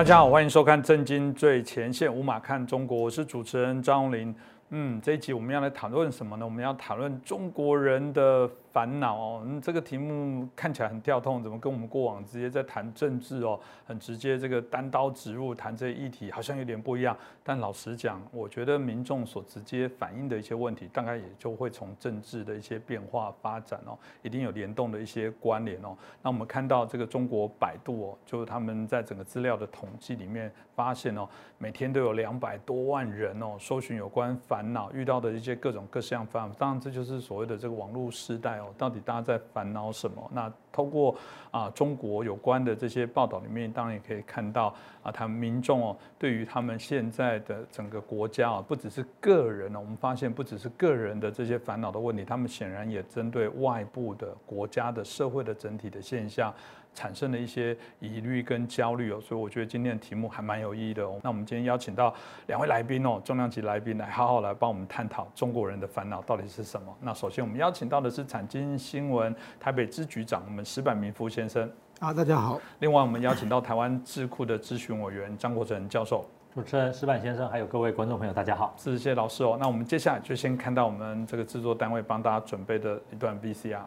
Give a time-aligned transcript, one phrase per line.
[0.00, 4.34] 大家好，欢迎收看《震惊最前线》，无马看中国，我是主持人张荣林。
[4.70, 6.44] 嗯，这一集我们要来讨论什么呢？
[6.46, 8.50] 我们要讨论中国人的。
[8.72, 17.16] 烦恼哦，这个题目看起来很跳痛，怎么跟我们过往直接在谈政治哦，很直接这个单刀直入谈这议题，好像有点不一样。
[17.42, 25.96] 但老实讲，我觉得民众所直接反映的一些问题，大概也就会从政治的一些变化发展哦，一定有联动的一些关联哦。
[26.22, 31.28] 那我们看到这个中国百度哦，就是他们在整个资料的统计里面发现哦，
[31.62, 36.54] 每天都有两百多万人哦，搜寻有关烦恼遇到的一些各种各式样烦恼。
[36.54, 38.72] 当然，这就是所谓的这个网络时代哦。
[38.78, 40.26] 到底大家在烦恼什么？
[40.32, 41.14] 那通过
[41.50, 56.54] 啊中国有关的这些报道里面，当然也可以看到啊，他们民众哦，对于他们现在的整个国家啊，不只是个人哦，我们发现不只是个人的这些烦恼的问题，他们显然也针对外部的国家的社会的整体的现象。
[56.94, 61.18] 产生了一些疑虑跟焦虑哦，所以我觉得今天的题目还蛮有意义的哦。
[61.22, 62.14] 那我们今天邀请到
[62.46, 66.94] 两位来宾哦，重量级来宾来好好来帮我们探讨中国人的烦恼到底是什么。
[67.00, 72.60] 那首先我们邀请到的是产经新闻台北支局长我们石板明夫先生啊，大家好。
[72.80, 79.56] 另外我们邀请到台湾智库的咨询委员张国成教授，主持人石板先生，还有各位观众朋友，大家好，谢谢老师哦。
[79.60, 83.82] 那我们接下来就先看到我们这个制作单位帮大家准备的一段 VCR。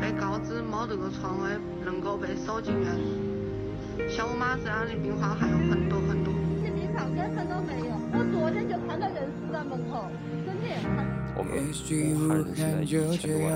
[0.00, 1.50] 被告知没得个床位
[1.84, 2.94] 能够被收进院，
[4.08, 6.32] 小马这样的病患还有很多很多。
[6.62, 10.04] 连病床根本都没有，我昨天就看到人死在门口，
[10.44, 10.64] 真的。
[11.36, 12.86] 我们武汉人现在一
[13.16, 13.50] 千多万，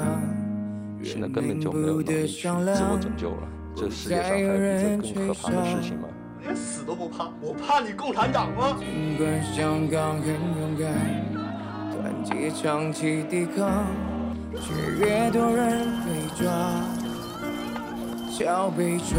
[1.02, 3.48] 现在根本就没有能力去自我拯救了。
[3.74, 6.08] 这世界上还有比这更可怕的事情吗？
[6.42, 8.76] 连死都不怕，我怕你共产党吗？
[8.78, 10.92] 尽管香港很勇敢，
[11.92, 13.86] 团结长期抵抗。
[14.60, 16.50] 却越多人被抓，
[18.36, 19.16] 桥被冲，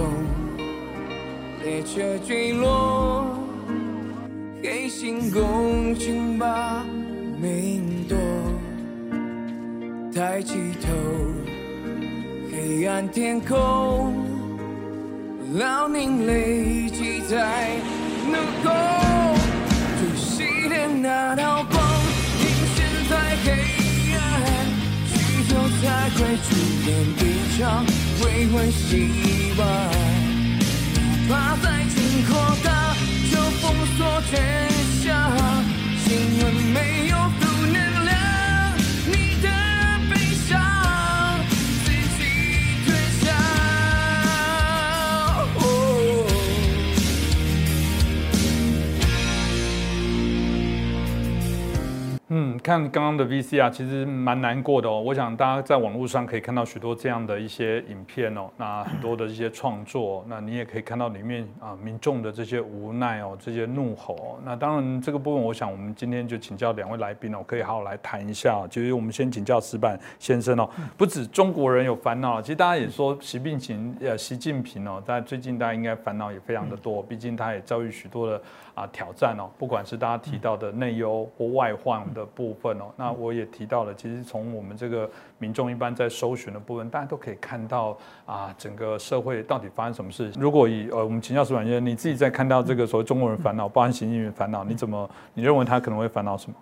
[1.63, 3.37] 列车坠落，
[4.61, 6.85] 黑心工程把
[7.41, 8.17] 命夺。
[10.13, 10.91] 抬起头，
[12.51, 14.13] 黑暗天空，
[15.55, 17.71] 牢凝累积在
[18.31, 18.71] 脑后，
[19.99, 21.82] 就熄的那道光，
[26.15, 26.47] 会出
[26.83, 26.87] 现
[27.17, 27.21] 一
[27.57, 27.85] 场
[28.23, 29.61] 微微希望，
[31.27, 31.95] 哪怕再紧
[32.27, 32.31] 扩
[32.63, 32.95] 大，
[33.31, 33.63] 就封
[33.97, 34.72] 锁全
[52.63, 55.01] 看刚刚的 VCR，其实蛮难过的哦。
[55.01, 64.39] 我想大家在网络上可以看到许多这样的一些影片哦，那很多的一些创作，那你也可以看到里面啊民众的这些无奈哦，这些怒吼。
[64.45, 68.65] 那当然这个部分，我想我们今天就请教两位来宾哦，可以好好来谈一下。
[68.69, 78.41] 其实我们先请教石板先生哦，不止中国人有烦恼，其实大家也说习近平呃习近平哦，在最近大家应该烦恼也非常的多，毕竟他也遭遇许多的
[78.73, 82.23] 啊挑战哦，不管是大家提到的内忧或外患的。
[82.35, 90.31] 部分哦，那我也提到了，其实从我们这个民众一般在搜寻的部分，大家都可以看到啊，整个社会到底发生什么事。
[90.39, 96.57] 如果以呃，我们秦教授软件，你自己在看到这个所谓中国人烦恼，包含习近平烦恼，你怎么你认为他可能会烦恼什么？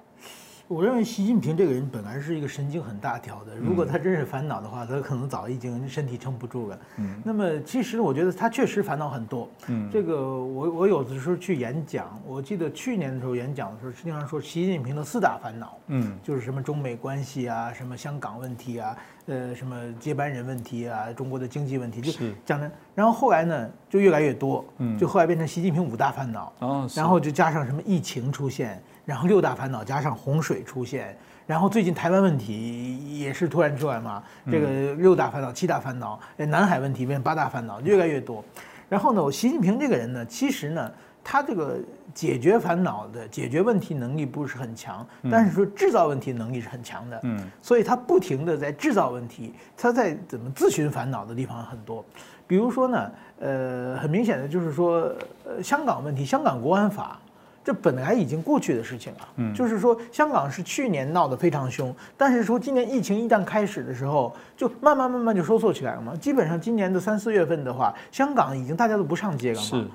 [0.67, 6.79] 我认为习近平这个人本来是一个神经很大条的，如果他真是烦恼的话，他可能早已经身体撑不住了。
[6.97, 9.49] 嗯，那么其实我觉得他确实烦恼很多。
[9.67, 18.95] 嗯，这个我我有的时候去演讲，我记得去年的时候演讲的时候，实际上说习近平的四大烦恼，嗯，就是什么中美关系啊，什么香港问题啊，
[19.25, 22.13] 呃，什么接班人问题啊，中国的经济问题，就
[22.45, 22.71] 讲的。
[22.95, 26.53] 然后后来呢，就越来越多，嗯，就后来变成习近平五大烦恼。
[26.59, 28.81] 哦，然后就加上什么疫情出现。
[29.05, 31.17] 然后六大烦恼加上洪水出现，
[31.47, 38.43] 然后最近台湾问题也是突然出来嘛，这个六大烦恼、七大烦恼，南海问题变八大烦恼，越来越多。
[38.87, 40.91] 然后呢，习近平这个人呢，其实呢，
[41.23, 41.79] 他这个
[42.13, 47.19] 解决烦恼的解决问题能力不是很强，但是说制造问题能力是很强的。
[47.23, 52.05] 嗯，所以他不停的在制造问题，他在怎么自寻烦恼的地方很多。
[52.45, 55.11] 比如说呢，呃，很明显的就是说，
[55.43, 57.19] 呃，香港问题，香港国安法。
[57.63, 66.15] 这本来已经过去的事情了，嗯，就是说香港是去年闹得非常凶，但是说今年疫情一旦开始的时候，就慢慢慢慢就收缩起来了嘛。
[66.15, 69.67] 基本上今年的三四月份的话，香港已经大家都不上街了嘛。
[69.67, 69.87] 是。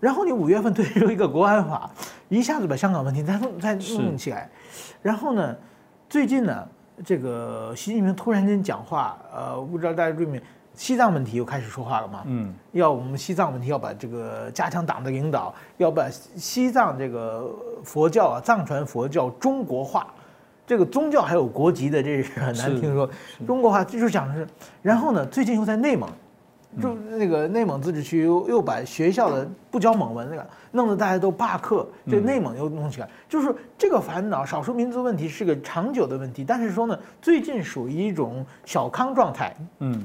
[0.00, 1.88] 然后你五月份推出一个国安法，
[2.28, 4.50] 一下子把香港问题再弄再弄起来。
[5.00, 5.56] 然后呢，
[6.08, 6.66] 最近呢，
[7.04, 10.42] 这个习近平突然间讲话，呃，不知道大家注意没？
[10.74, 12.22] 西藏问题又开始说话了嘛？
[12.24, 17.50] 嗯，要我们西藏问题要把这个加强党的领导，要把西藏这个
[17.84, 20.06] 佛教啊，藏传佛教中国化，
[20.66, 23.08] 这个宗教还有国籍的，这是很难听说。
[23.46, 24.48] 中国化就是讲的是，
[24.80, 26.08] 然后呢，最近又在内蒙，
[26.80, 40.02] 就那个内蒙自治区又又把学校的不教蒙文那个，弄得大家都罢课，这内蒙又弄起来，就是这个烦恼，少数民族问题是个长久的问题，但是说呢，最近属于一种小康状态，嗯。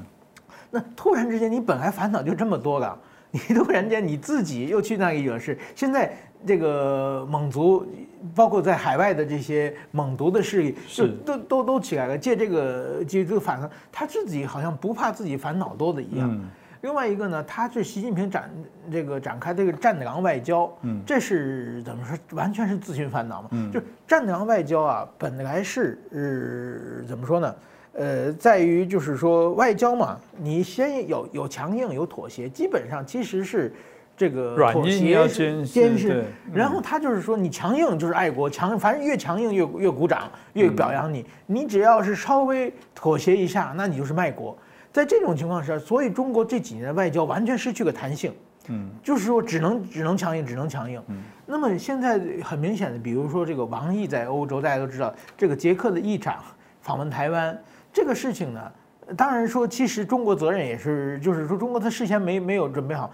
[0.70, 2.98] 那突然之间，你本来烦恼就这么多了，
[3.30, 5.58] 你突然间你自己又去那里惹事。
[5.74, 6.12] 现在
[6.46, 7.86] 这个蒙族，
[8.34, 16.40] 包括在海外的这些蒙族的势力，就都都都起来了，借这个借这个反抗，他自己好像不怕自己烦恼多的一样。
[16.82, 18.48] 另外一个呢，他是习近平展
[18.88, 22.16] 这个展开这个战狼外交，嗯，这是怎么说？
[22.36, 23.48] 完全是自寻烦恼嘛。
[23.50, 27.52] 嗯，就战狼外交啊，本来是呃怎么说呢？
[27.94, 33.72] 呃，在于就是说外交嘛，你先有有强硬有妥协，基本上其实是
[34.16, 35.28] 这个妥协
[35.64, 44.56] 坚持，然后他就是说你强硬就是爱国，强反正越强硬越越鼓掌越表扬你，你只要是稍微妥协一下，那你就是卖国。
[44.92, 48.32] 在这种情况下，所以中国这几年的外交完全失去了弹性，
[48.68, 51.00] 嗯，就是说只能只能强硬，只能强硬。
[51.08, 56.42] 嗯，那么现在很明显的，比如说这个王毅在欧洲，大家都知道这个捷克的议长
[56.80, 57.56] 访问台湾。
[57.98, 58.72] 这个事情呢，
[59.16, 63.10] 当然说，其实中国责任也是，就是说中国他事先没没有准备好。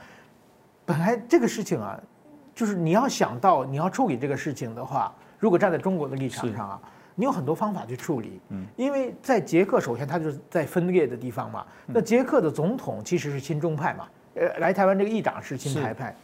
[0.85, 1.99] 本来这个事情啊，
[2.55, 6.81] 就是你要想到你要处理这个事情的话，如果站在中国的立场上啊，
[7.15, 8.39] 你有很多方法去处理。
[8.51, 11.65] 嗯，因为在捷克，首先它就是在分裂的地方嘛。
[11.87, 16.15] 那捷克的总统其实是亲中派嘛，呃，来台湾这个议长是亲台派。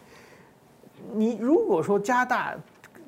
[1.14, 2.54] 你如果说加大。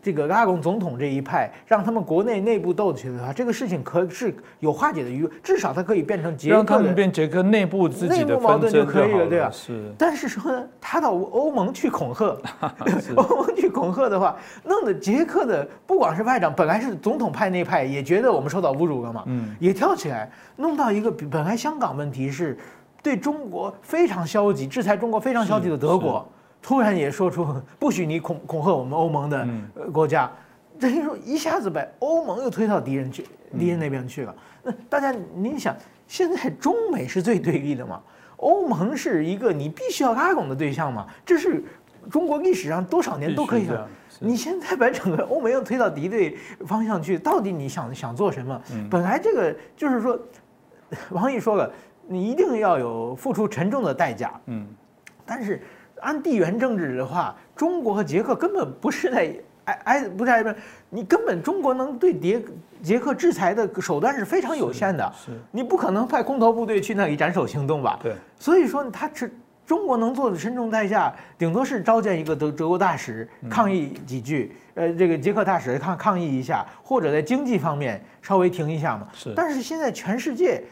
[0.02, 9.48] 这个拉拢总统这一派，让他们国内内部斗起来的话，这个事情可是有化解的余，至少它可以变成捷克让他们变捷克内部自己的矛盾就可以了，对吧？
[9.52, 9.92] 是。
[9.96, 12.36] 但是说呢，他到欧盟去恐吓
[13.14, 22.58] 欧盟去恐吓的话，弄得捷克的不管是外长，本来是总统派那派，也觉得我们受到侮辱了嘛，嗯，也跳起来，弄到一个本来香港问题是
[23.04, 26.26] 对中国非常消极，制裁中国非常消极的德国。
[26.62, 27.44] 突然也说出
[27.78, 29.46] 不许你恐恐吓我们欧盟的
[29.92, 30.30] 国家，
[30.78, 33.26] 等于说一下子把欧盟又推到敌人去
[33.58, 34.34] 敌人那边去了。
[34.62, 35.76] 那大家您想，
[36.06, 38.00] 现在中美是最对立的嘛？
[38.36, 41.06] 欧盟是一个你必须要拉拢的对象嘛？
[41.26, 41.64] 这是
[42.08, 43.88] 中国历史上多少年都可以的。
[44.20, 48.62] 你现在把整个欧盟又推到敌对方向去，到底你想想做什么？
[48.88, 50.16] 本来这个就是说，
[51.10, 51.68] 王毅说了，
[52.06, 54.40] 你一定要有付出沉重的代价。
[54.46, 54.64] 嗯，
[55.26, 55.60] 但是。
[56.02, 59.34] 按地缘政治的话，中国和捷克根本不是在
[59.64, 60.54] 挨挨不在边，
[60.90, 62.42] 你根本中国能对捷
[62.82, 67.98] 捷克制裁的手段是非常有限的，是你不可能派空投部队去那里斩首行动吧？
[68.02, 69.32] 对，所以说他是
[69.64, 79.06] 中国能做的沉重代价，顶多是召见一个德德国大使抗议几句，呃，这个捷克大使抗抗议一下，或者在经济方面稍微停一下嘛。
[79.14, 80.62] 是，但是现在全世界。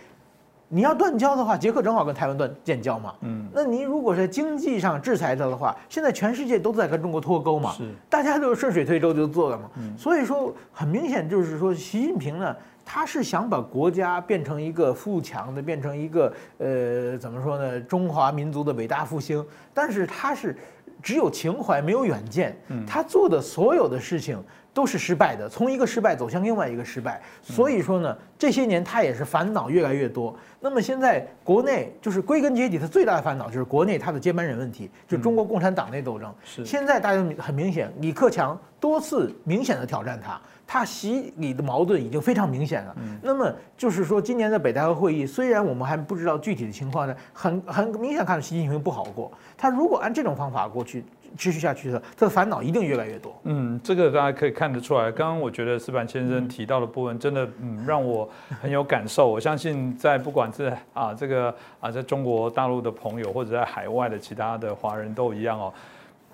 [0.73, 3.13] 你要断交的话，捷克正好跟台湾断建交嘛。
[3.23, 7.73] 嗯，那你如果是经济上制裁他的话，现在全世界都在跟中国脱钩嘛。
[7.73, 9.69] 是，大家都是顺水推舟就做了嘛。
[9.79, 19.45] 嗯，所以说很明显就是说，习近平呢，他是想把国家变成一个富强的，变成一个呃怎么说呢，中华民族的伟大复兴。
[19.75, 20.57] 但是他是
[21.03, 24.41] 只有情怀没有远见，他做的所有的事情。
[24.73, 27.21] 都是失败的，从一个失败走向另外一个失败。
[27.43, 30.35] 所以说呢，这些年他也是烦恼越来越多。
[30.61, 36.33] 那么现在国内就是归根结底，他最大的烦恼就是国内他的接班人问题，就中国共产党内斗争。
[36.45, 42.97] 是现在大家很明显，李克强多次明显的挑战他，他习里的矛盾已经非常明显了。
[43.23, 49.33] 那么就是说，今年的北戴河会议，虽然我们还不知道具体的情况呢，很很明显看到习近平不好过。
[49.57, 51.05] 他如果按这种方法过去。
[51.37, 53.35] 持续下去的，他的烦恼一定越来越多。
[53.45, 55.11] 嗯，这个大家可以看得出来。
[55.13, 58.29] 刚刚我觉得石板先生提到的部分，真的嗯让我
[58.61, 59.29] 很有感受。
[59.29, 65.73] 我相信在不管是啊这个啊在中国大陆的朋友，或者在海外的其他的华人都一样哦。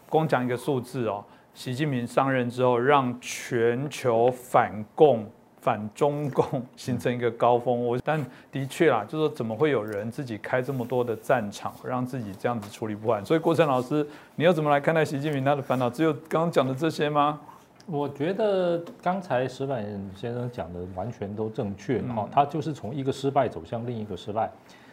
[0.08, 1.24] 光讲一个数字哦，
[1.54, 5.26] 习近平上任之后，让全球反共。
[5.66, 13.24] 反中共形成一个高峰，我但的确啦，就是说怎么会有人自己开这么多的战场，让自己这样子处理不完？
[13.26, 14.06] 所以郭成老师，
[14.36, 15.90] 你要怎么来看待习近平他的烦恼？
[15.90, 17.40] 只有刚刚讲的这些吗？
[17.86, 24.48] 我觉得刚才石板先生讲的完全都正确哈，他就是从一个失败走向另一个失败。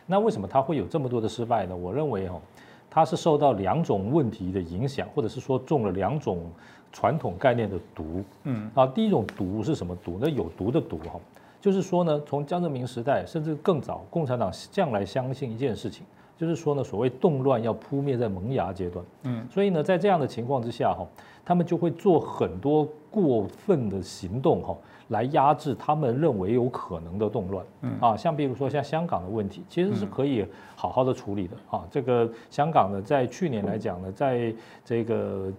[0.08, 1.76] 那为什么他会有这么多的失败呢？
[1.76, 2.42] 我认为哈，
[2.90, 6.52] 他是受到两种问题的影响，或者是说中了两种。
[6.94, 10.20] 传统概念的毒，嗯啊，第一种毒是什么毒？
[10.22, 11.20] 那有毒的毒哈，
[11.60, 16.06] 就是说呢，从江泽民时代甚至更早，共产党向来相信一件事情，
[16.38, 19.04] 就是说呢，所谓动乱要扑灭在萌芽阶段。
[19.24, 21.06] 嗯，所以呢，在这样的情况之下哈，
[21.44, 27.66] 他们就会做很多过分的行动哈，来压制他们认为有可能的动乱。
[27.82, 30.46] 嗯啊，像比如说像香港的问题，其实是可以
[30.76, 31.84] 好好的处理的啊。
[31.90, 34.54] 这个香港呢，在去年来讲呢，在
[34.86, 35.52] 这个。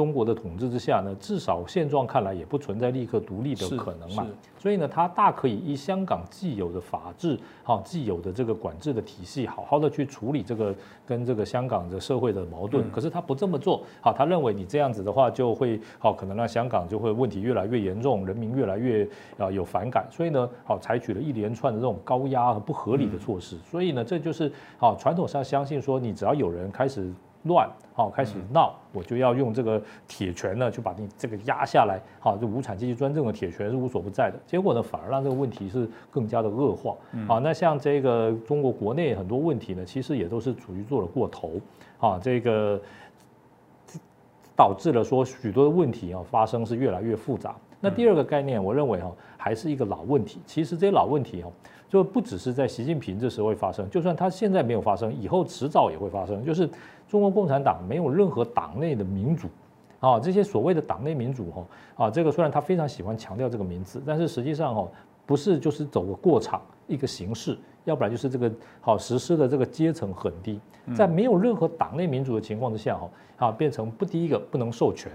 [0.00, 4.26] 中国的统治之下呢，至少现状看来也不存在立刻独立的可能嘛。
[4.58, 10.74] 所以呢，他大可以依香港既有的法治，哈，既有的这个管制的体系，好好的去处理这个
[11.06, 12.90] 跟这个香港的社会的矛盾。
[12.90, 20.06] 可是他不这么做，好，他认为你这样子的话就会好，可能让香港就会问题越来越严重，人民越来越啊有反感。
[20.10, 23.54] 所以呢，好，采取了一连串的这种高压和不合理的措施。
[23.70, 27.12] 所以呢，这就是好传统上相信说，你只要有人开始。
[27.44, 34.38] 乱，好开始闹，我就要用这个铁拳呢，就把你这个压下来，好，这无产阶级专政的铁拳是无所不在的。
[34.46, 36.94] 结果呢，反而让这个问题是更加的恶化。
[37.26, 41.52] 好，那像这个中国国内很多问题呢，其实也都是处于做了过头，
[41.98, 42.78] 啊，这个
[44.54, 47.56] 导致了说许多的问题啊发生是越来越复杂。
[47.80, 50.40] 那第二个概念，我认为哈还是一个老问题。
[50.44, 51.50] 其实这些老问题哈。
[51.90, 56.44] 就不只是在习近平这时候会发生，就算他现在没有发生，以后迟早也会发生。
[56.44, 56.70] 就是
[57.08, 59.48] 中国共产党没有任何党内的民主，
[59.98, 61.66] 啊，这些所谓的党内民主哈，
[61.96, 64.88] 啊，这个虽然他非常喜欢强调这个名字，但是实际上哈，
[65.26, 68.48] 不是就是走个过场一个形式，要不然就是这个
[68.80, 70.60] 好实施的这个阶层很低，
[70.94, 75.10] 在没有任何党内民主的情况之下哈，啊，变成不第一个不能授权。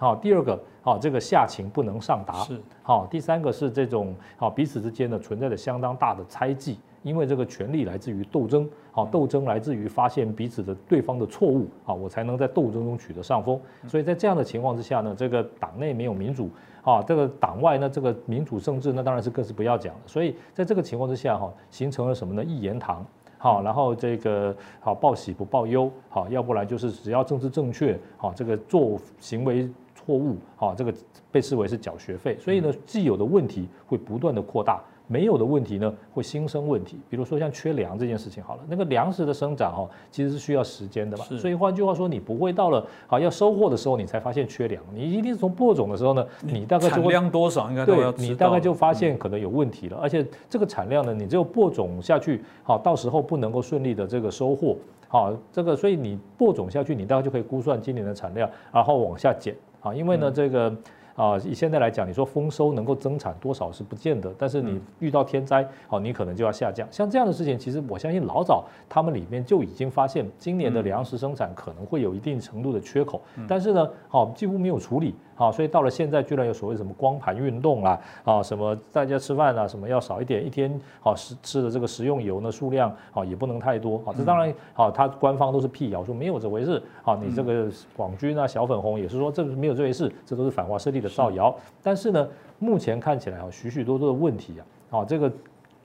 [0.00, 2.56] 好，第二个，好，这个下情不能上达，是。
[2.84, 13.60] 好，第三个是这种好彼此之间呢存在着相当大的猜忌，因为这个权力来自于斗争，好，斗争来自于发现彼此的对方的错误，好，我才能在斗争中取得上风。
[13.88, 16.48] 所以在这样的情况之下呢，这个党内没有民主，
[16.84, 20.00] 啊，这个党外呢这个民主政治那当然是更是不要讲了。
[20.06, 22.44] 所以在这个情况之下哈，形成了什么呢？
[22.44, 23.04] 一言堂，
[23.36, 29.68] 好，然后这个好报喜不报忧，好，要不然就是只要政治正确，好，这个做行为。
[30.08, 30.94] 错误，好，这个
[31.30, 36.98] 被视为是缴学费，所以呢，既有的问题会不断的扩大，没有的问题呢会新生问题。
[37.10, 54.74] 比如说像缺粮这件事情，好了，那个粮食的生长哈，其实是需要时间的嘛，所以换句话说，你不会到了好要收获的时候，你才发现缺粮，你一定是从播种的时候呢，你大概产量多少应该都要你大概就发现可能有问题了，而且这个产量呢，你只有播种下去，好，到时候不能够顺利的这个收获，
[55.06, 59.54] 好，这个所以你播种下去，你大概就可以估算今年的产量，然后往下减。
[59.88, 60.74] 啊，因为呢，这个
[61.14, 66.86] 啊，以现在来讲，你说丰收能够增产多少是不见得，但是你遇到天灾，好，你可能就要下降。
[66.90, 75.14] 像这样的事情，其实我相信老早他们里面就已经发现，今年的粮食生产可能会有一定程度的缺口，但是呢，好，几乎没有处理。
[75.38, 80.68] 好，所以到了现在，居然有所谓什么光盘运动啊，啊，什么大家吃饭啊，什么要少一点，一天
[81.00, 84.02] 好食吃的这个食用油呢数量啊也不能太多。
[84.04, 86.82] 啊，这当然好，他官方都是辟谣说没有这回事。
[87.04, 91.54] 啊，你这个广军啊、小粉红也是说这没有这回事，这都是反华势力的造谣。
[91.84, 92.28] 但是呢，
[92.58, 94.54] 目前看起来啊，许许多多的问题
[94.90, 95.32] 啊，啊，这个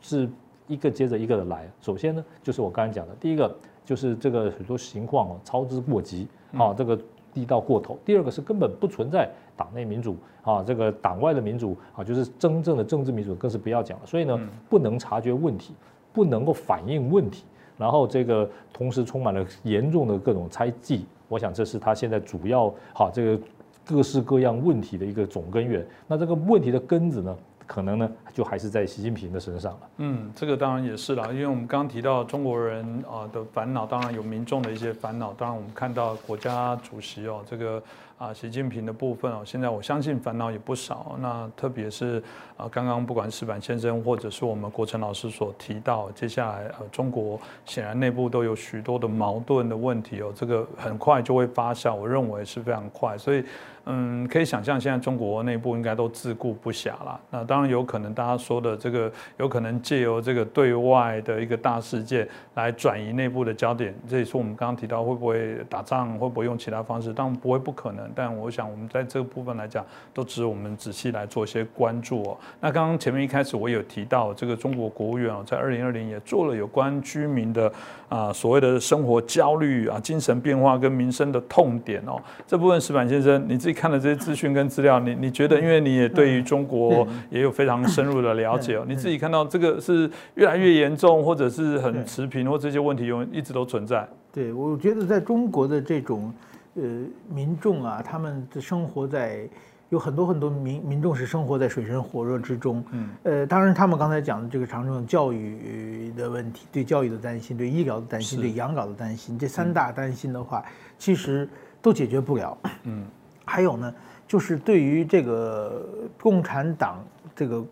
[0.02, 0.28] 是
[0.66, 1.70] 一个接着一个的来。
[1.80, 3.56] 首先呢，就是我刚才讲的，第一个
[3.86, 7.00] 就是这个很多情况哦，操之过急，啊，这个。
[7.34, 7.98] 低到过头。
[8.06, 14.06] 第二个是根本不存在党内民主啊，这个党外的民主啊，就是真正的政治民主更是不要讲了。
[14.06, 15.74] 所以呢，不能察觉问题，
[16.12, 17.44] 不能够反映问题，
[17.78, 21.06] 然后这个同时充满了严重的各种猜忌。
[21.28, 23.44] 我想这是他现在主要好这个
[23.86, 25.86] 各式各样问题的一个总根源。
[26.08, 27.36] 那这个问题的根子呢？
[27.66, 29.80] 可能呢，就还是在习近平的身上了。
[29.98, 35.34] 嗯，这个当然也是了，因为我们刚刚提到中国人啊的烦恼，当然有民众的一些烦恼。
[35.38, 37.82] 当然，我们看到国家主席哦，这个
[38.18, 41.16] 啊习近平的部分哦，现在我相信烦恼也不少。
[41.22, 42.22] 那特别是
[42.58, 53.44] 啊，刚刚不管石板先生或者是我们国成老师所提到，接下来呃中国显然内部都有许多的矛盾的问题哦，这个很快就会发酵，我认为是非常快，所以。
[53.86, 57.20] 嗯，可以想象现在中国内部应该都自顾不暇了。
[57.30, 63.94] 那当然有可能大家说的这个，有可能借由这个对外的一个大事件来转移内部的焦点。
[64.10, 67.14] 这也是我们刚刚提到会不会打仗，会不会用其他方式？
[67.14, 68.10] 当然不会不可能。
[68.16, 72.38] 但我想我们在这个部分来讲，都值得我们仔细来做一些关注哦。
[72.62, 77.72] 那刚刚前面一开始我有提到，这个中国国务院哦，在二零二零也做了有关居民的
[78.08, 82.18] 啊所谓的生活焦虑啊、精神变化跟民生的痛点哦。
[82.48, 83.74] 这部分石板先生你自己。
[83.74, 94.08] 看了这些资讯跟资料，你你觉得，因为你也对于中国也有非常深入的了解哦，你自己看到这个是越来越严重，或者是很持平，或这些问题永一直都存在。
[94.32, 96.34] 对，我觉得在中国的这种
[96.76, 96.84] 呃
[97.30, 99.48] 民众啊，他们的生活在
[99.90, 102.84] 有很多很多民民众是生活在水深火热之中。
[102.92, 110.66] 嗯，呃，当然他们刚才讲的这个常重教育的问题，对教育的担心，对医疗的担心，对养老的担心，这三大担心的话，
[110.98, 111.48] 其实
[111.80, 112.58] 都解决不了。
[112.86, 113.06] 嗯，
[113.46, 113.94] 还有呢，
[114.28, 115.86] 就是对于这个
[116.20, 117.06] 共产党
[117.36, 117.64] 这个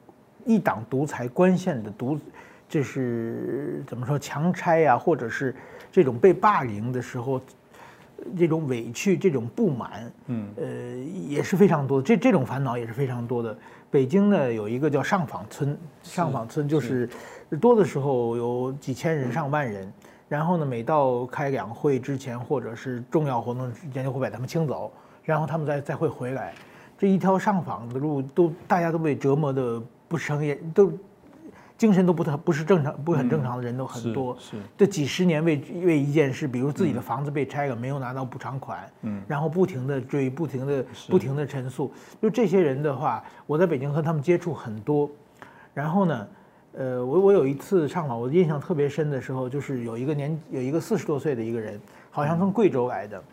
[0.46, 2.20] 一党独裁官线的独，
[2.68, 5.56] 这是怎么说强拆呀，或者是
[5.92, 7.42] 这种被霸凌的时候。
[8.38, 10.96] 这种委屈、这种不满，嗯，呃，
[11.28, 12.00] 也是非常多。
[12.00, 13.58] 这这种烦恼也是非常多的。
[13.90, 17.10] 北京呢有一个叫上访村，上访村就是
[17.60, 19.92] 多的时候有几千人、上万人。
[20.30, 24.92] 然后呢，每到开两会之前或者是重要活动之前，就会把他们清走，
[25.24, 26.54] 然后他们再再会回来。
[27.00, 30.92] 这一条上访的路都大家都被折磨的不成也都。
[31.78, 34.38] 精神都不太不是正常，不是很正常的人都很多。
[34.40, 41.92] 是这几十年为为一件事，比如自己的房子被拆了，没有拿到补偿款，嗯，然后不停的追，不停的不停的陈述。
[42.22, 45.10] 就这些人的话，我在北京和他们接触很多。
[45.74, 46.28] 然后呢，
[46.74, 53.24] 呃，我我有一次上访，我印象特别深的时候，就是有一个年有一个四十多岁的一个人，好像从贵州来的，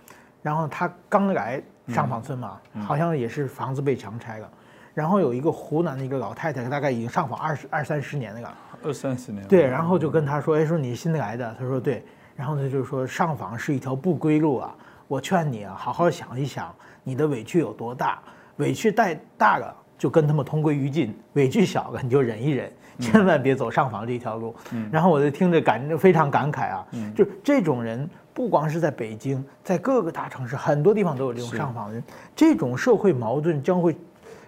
[0.41, 4.51] 然后他刚来上访村嘛，好像也是房子被强拆了。
[4.99, 8.49] 然后有一个湖南的一个老太太，大概已经上访二十二三十年那个，
[8.83, 9.47] 二三十年。
[9.47, 14.75] 对，然后就跟他说：“哎，说你新来的。”他说：“对。”然后他就说：“上访是一条不归路啊！
[15.07, 16.75] 我劝你啊，好好想一想，
[17.05, 18.19] 你的委屈有多大？
[18.57, 24.53] 委屈太大了，就跟他们同归于尽；委屈小了，你就忍一忍，千万别走上访这条路。”
[24.91, 32.03] 然后我就听着感非常感慨啊，就这种人，不光是在北京，在各个大城市，很多地方都有这种上访人。
[32.35, 33.97] 这种社会矛盾将会。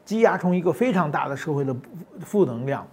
[0.04, 1.74] 积压成一个非常大的社会的
[2.20, 2.86] 负能量，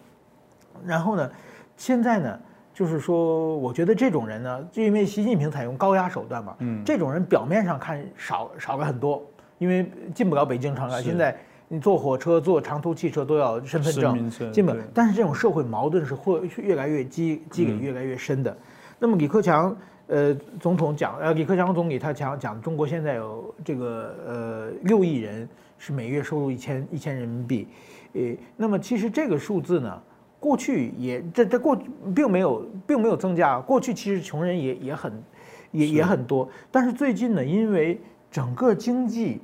[0.85, 1.31] 然后呢，
[1.75, 2.39] 现在呢，
[2.73, 9.23] 就是说，我觉得这种人呢，就因为习近平采用高压手段嘛，嗯，这种人表面上看少少了很多，
[9.57, 11.01] 因为进不了北京城了。
[11.01, 11.35] 现在
[11.67, 14.71] 你坐火车、坐长途汽车都要身份证，进不。
[14.93, 18.55] 但是这种社会矛盾是会越来越积积累越来越深的。
[18.99, 25.49] 那么李克强呃总统讲，呃李克强总理他讲讲中国现在有这个呃六亿人。
[25.77, 27.67] 是每月收入一千一千人民币，
[28.13, 28.21] 呃，
[28.55, 30.01] 那么其实这个数字呢，
[30.39, 31.77] 过去也这这过
[32.15, 35.23] 并没有并没有增加，过去其实穷人也也很
[35.71, 39.41] 也也很多，但是最近呢，因为整个经济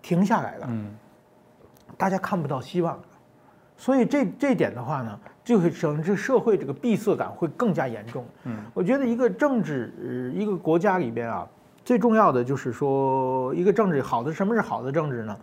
[0.00, 0.94] 停下来了，嗯，
[1.96, 2.98] 大家看不到希望，
[3.76, 8.24] 所以这这点的话呢，就会整这社会这个闭塞感会更加严重。
[8.44, 11.46] 嗯，我觉得一个政治一个国家里边啊，
[11.84, 15.36] 最重要的就是说一个政治好的什么是好的政治呢？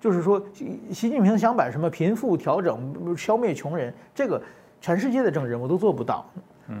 [0.00, 4.40] 就是说，习习近平想把什么贫富调整、消灭穷人，这个
[4.80, 6.24] 全世界的政治人物都做不到。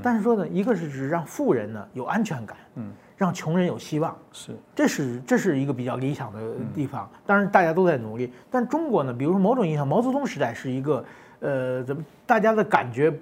[0.02, 6.40] 但是说呢，一个是指让富人呢有安全感，嗯，让穷人有希望，是，这是这是一个比较理想的
[6.72, 7.10] 地方。
[7.26, 11.04] 当然大家都在努力，但中国呢，比如说某种意义上，毛泽东时代是一个，
[11.40, 13.12] 呃，怎么大家的感觉，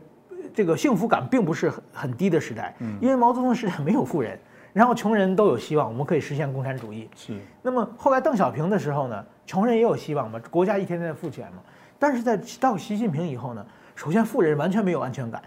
[0.54, 4.38] 这个幸福感并不是很很低的时代，因为毛泽东时代没有富人。
[4.72, 7.08] 然后穷人都有希望，我们可以实现共产主义。
[7.16, 7.38] 是。
[7.62, 11.56] 那么后来邓小平的时候呢，穷人也有希望嘛，国家一天天富起来嘛。
[11.98, 15.42] 但是在到习近平以后呢，首先富人完全没有安全感，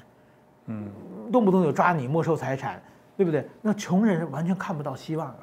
[0.65, 0.89] 嗯，
[1.31, 2.81] 动不动就抓你没收财产，
[3.15, 3.47] 对不对？
[3.61, 5.37] 那穷人完全看不到希望了。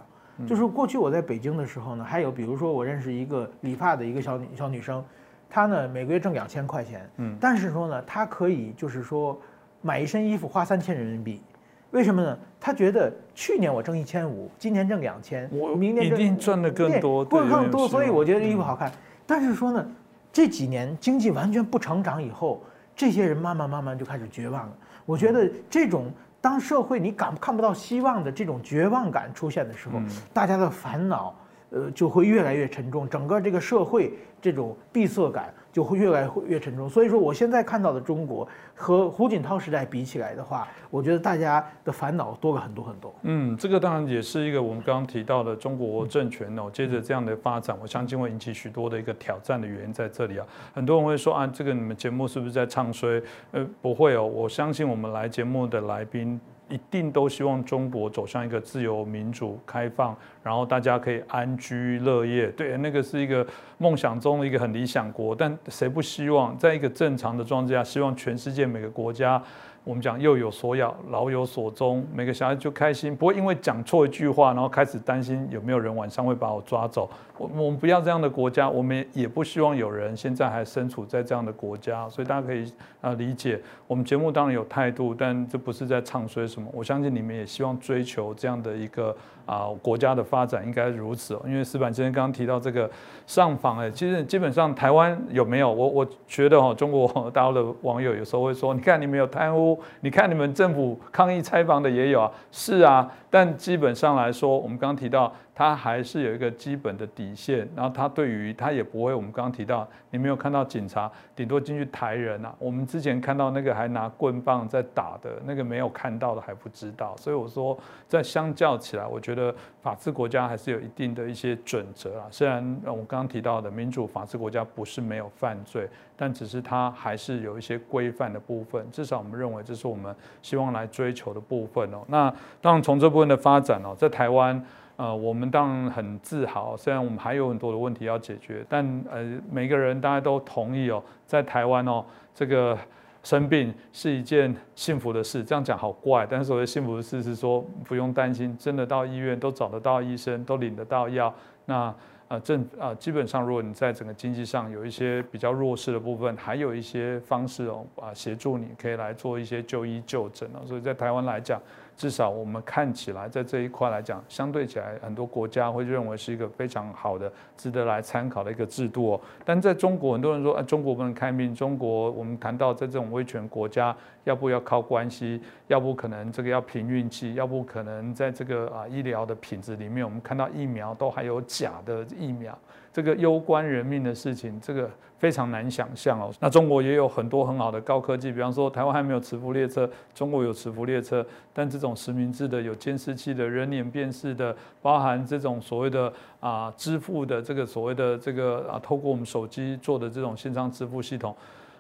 [0.47, 5.03] 就是过去我在北京的时候呢，还有比如说我认识一个理发的一个小女小女生，
[5.49, 9.41] 她呢每个月挣两千块钱，嗯，但是说呢，她可以就是说
[9.81, 11.43] 买一身衣服花三千人民币。
[11.90, 12.38] 为什么呢？
[12.61, 18.92] 他觉得去年我挣一千五，今年挣两千，我明年一定赚的更多，不更多，所以我觉得衣服好看。
[19.27, 19.87] 但是说呢，
[20.33, 22.62] 这几年经济完全不成长以后，
[22.94, 24.72] 这些人慢慢慢慢就开始绝望了。
[25.07, 29.98] 我觉得这种当社会你感看不到希望的这种绝望感出现的时候，
[30.33, 31.35] 大家的烦恼
[31.70, 35.55] 呃就会越来越沉重，整个这个社会这种闭塞感。
[35.73, 43.15] 就会越来越沉重，所以说我现在看到的中国和胡锦涛时代比起来的话，我觉得大家的烦恼多了很多很多。
[43.23, 50.47] 嗯，这个当然也是一个我们刚刚提到的中国政权哦，接着这样的发展，我相信会引起许多的一个挑战的原因在这里啊。
[50.75, 53.23] 很多人会说啊，这个你们节目是不是在唱衰？
[53.53, 56.41] 呃，不会哦，我相信我们来节目的来宾。
[56.69, 62.49] 一定都希望中国走向一个自由、民主、开放，然后大家可以安居乐业。
[62.49, 63.47] 对，那个是一个
[63.79, 65.35] 梦想中的一个很理想国。
[65.35, 69.43] 但谁不希望在一个正常的状态下，希望全世界每个国家？
[69.88, 77.09] 我们讲幼有所养，老有所终，每个小孩就开心，不会因为讲错一句话，然后开始担心有没有人晚上会把我抓走。
[77.38, 82.70] 我我们不要这样的国家，我们也不希望有人现在还身处在这样的国家，所以大家可以
[83.01, 83.59] 啊理解。
[83.87, 86.68] 我们节目当然有态度，但这不是在唱衰什么。
[86.74, 89.16] 我相信你们也希望追求这样的一个
[89.49, 91.41] 啊国家的发展，应该如此。
[91.47, 92.89] 因为石板先生刚刚提到这个
[93.27, 95.73] 上访，哎，其实基本上台湾有没有？
[95.73, 99.81] 我我觉得哈，中国大陆的网友有时候会说，你看你们有贪污。
[100.03, 105.33] 你看，你们政府抗议拆房的也有啊，是啊，但基本上来说，我们刚刚提到。
[105.59, 112.55] 他还是有一个基本的底线，然后他对于他也不会，我们刚刚提到，你没有看到警察顶多进去抬人啊。
[112.61, 122.29] 我们之前看到那个还拿棍棒在打的那个没有看到的还不知道，所以我说，在相较起来，我觉得法治国家还是有一定的一些准则啊。
[122.31, 128.88] 虽然我刚刚提到的民主法治国家不是没有犯罪，但只是它还是有一些规范的部分。
[128.92, 131.99] 至少我们认为这是我们希望来追求的部分哦。
[132.07, 134.64] 那当然从这部分的发展哦，在台湾。
[134.99, 142.77] 呃，我们当然很自豪，虽然我们还有很多的问题要解决，但呃，每个人大家都同意哦，在台湾哦，这个
[143.23, 145.45] 生病是一件幸福的事。
[145.45, 151.33] 这样讲好怪，但是所谓幸福的事是说不用担心，真的到医院都找得到医生，都领得到药。
[151.65, 151.95] 那
[152.27, 160.67] 呃，正啊，基本上如果你在整个经济上有一些比较弱势的部分，还有一些方式哦，啊，协助你可以来做一些就医就诊哦。
[160.67, 161.63] 所以在台湾来讲。
[161.99, 169.21] 至少我们看起来，在这一块来讲，相对起来，很多国家会认为是一个非常好的、值得来参考的一个制度。
[169.45, 171.53] 但在中国，很多人说，啊，中国不能开命。
[171.53, 173.95] 中国，我们谈到在这种威权国家，
[174.29, 182.57] 要不要靠关系，要不可能这个要凭运气，要不可能在这个啊医疗的品质里面，我们看到疫苗都还有假的疫苗。
[182.93, 186.31] 这个攸关人命的事情，这个非常难想象哦。
[186.41, 191.25] 那中国也有很多很好的高科技，比方说台湾还没有磁浮列车，中国有磁浮列车。
[191.55, 201.35] 但这种实名制的、有监视器的、人脸辨识的，包含这种所谓的啊支付的这个所谓的这个啊，透过我们手机做的这种线上支付系统。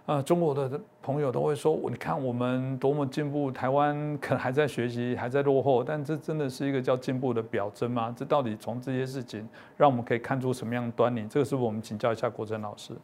[0.08, 8.14] 啊，中国的朋友都会说，你看我们多么进步，台湾可能还在学习，还在落后，但这真的是一个叫进步的表征吗？
[8.16, 11.26] 这到底从这些事情，让我们可以看出什么样的端倪？
[11.28, 12.94] 这个是不是我们请教一下国珍老师？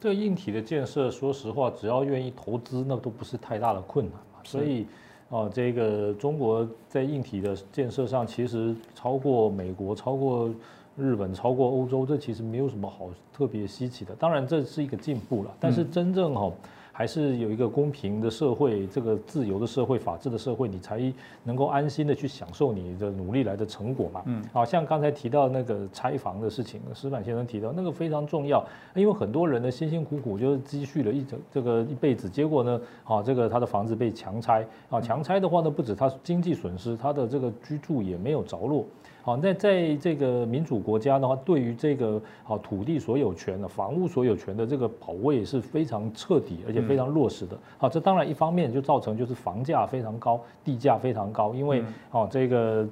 [0.00, 4.40] 这个硬体的建设，说实话，只要愿意投资，那都不是太大的困难嘛。
[4.42, 4.86] 所以，
[5.28, 10.48] 啊，这个中国在硬体的建设上，其实超过美国，超过。
[10.96, 14.14] 日本超过欧洲，这其实没有什么好特别稀奇的。
[14.14, 15.50] 当然，这是一个进步了。
[15.58, 16.52] 但是真正哈，
[16.92, 24.22] 还是有一个公平的社会，这个自由的社会、法治的社会，你才能够安心的去享受你的努力来的成果嘛。
[24.26, 38.84] 嗯，好像刚才提到那个拆房的事情，石板先生提到那个非常重要，因为很多人呢辛辛苦苦就是积蓄了一整这个一辈子，结果呢，啊，这个他的房子被强拆，啊，强拆的话呢，不止他经济损失，他的这个居住也没有着落。
[39.24, 47.58] 好，那在这个民主国家的话，对于这个好土地所有权的、房屋所有权的这个保卫是非常彻底，而且非常落实的。
[47.78, 52.86] 好，这当然一方面就造成就是房价非常高，地价非常高，因为哦这个。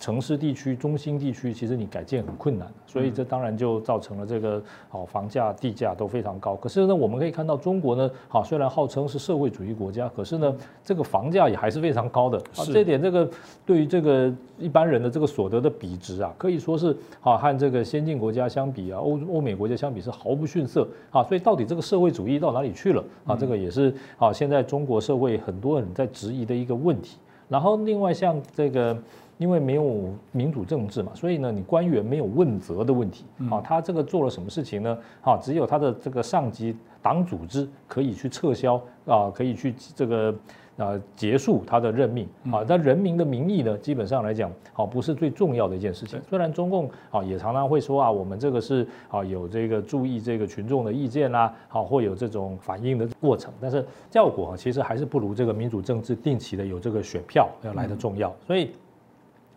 [0.00, 6.56] 城市地区、中心地区，其实你改建很困难，所以这当然就造成了这个好房价、地价都非常高。
[6.56, 12.38] 可是呢，我们可以看到中国呢，好虽然号称是社会主义国家，可是呢，这个房价也还是非常高的。
[12.56, 13.30] 啊，这点这个
[13.66, 21.22] 对于这个一般人的这个所得的比值啊，可以说是啊和这个先进国家相比啊，欧欧美国家相比是毫不逊色啊。
[21.24, 23.36] 所以到底这个社会主义到哪里去了啊？
[23.38, 27.18] 这个也是啊，现在中国社会很多人在质疑的一个问题。
[27.50, 28.96] 然后另外像这个。
[29.40, 33.58] 因为没有民主政治嘛，所以呢，你官员没有问责的问题啊。
[33.58, 34.98] 他这个做了什么事情呢？
[35.22, 38.74] 啊，只有他的这个上级党组织可以去撤销
[39.06, 40.34] 啊，可以去这个
[40.76, 42.62] 啊结束他的任命啊。
[42.68, 46.20] 但人民的民意呢，基本上来讲，好不是最重要的一件事情。
[46.28, 58.30] 虽然中共啊也常常会说啊，我们这个是啊有这个注意这个群众的意见啦，好会有这种反应的过程，但是效果其实还是不如这个民主政治定期的有这个选票要来的重要。
[58.46, 58.70] 所以。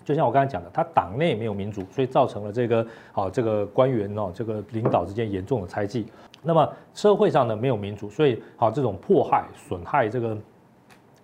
[0.03, 6.05] 就像我刚才讲的，他党内没有民主，所以造成了这个好这个官员哦，这个领导之间严重的猜忌。
[6.41, 10.37] 那么社会上呢没有民主，所以好这种迫害、损害这个。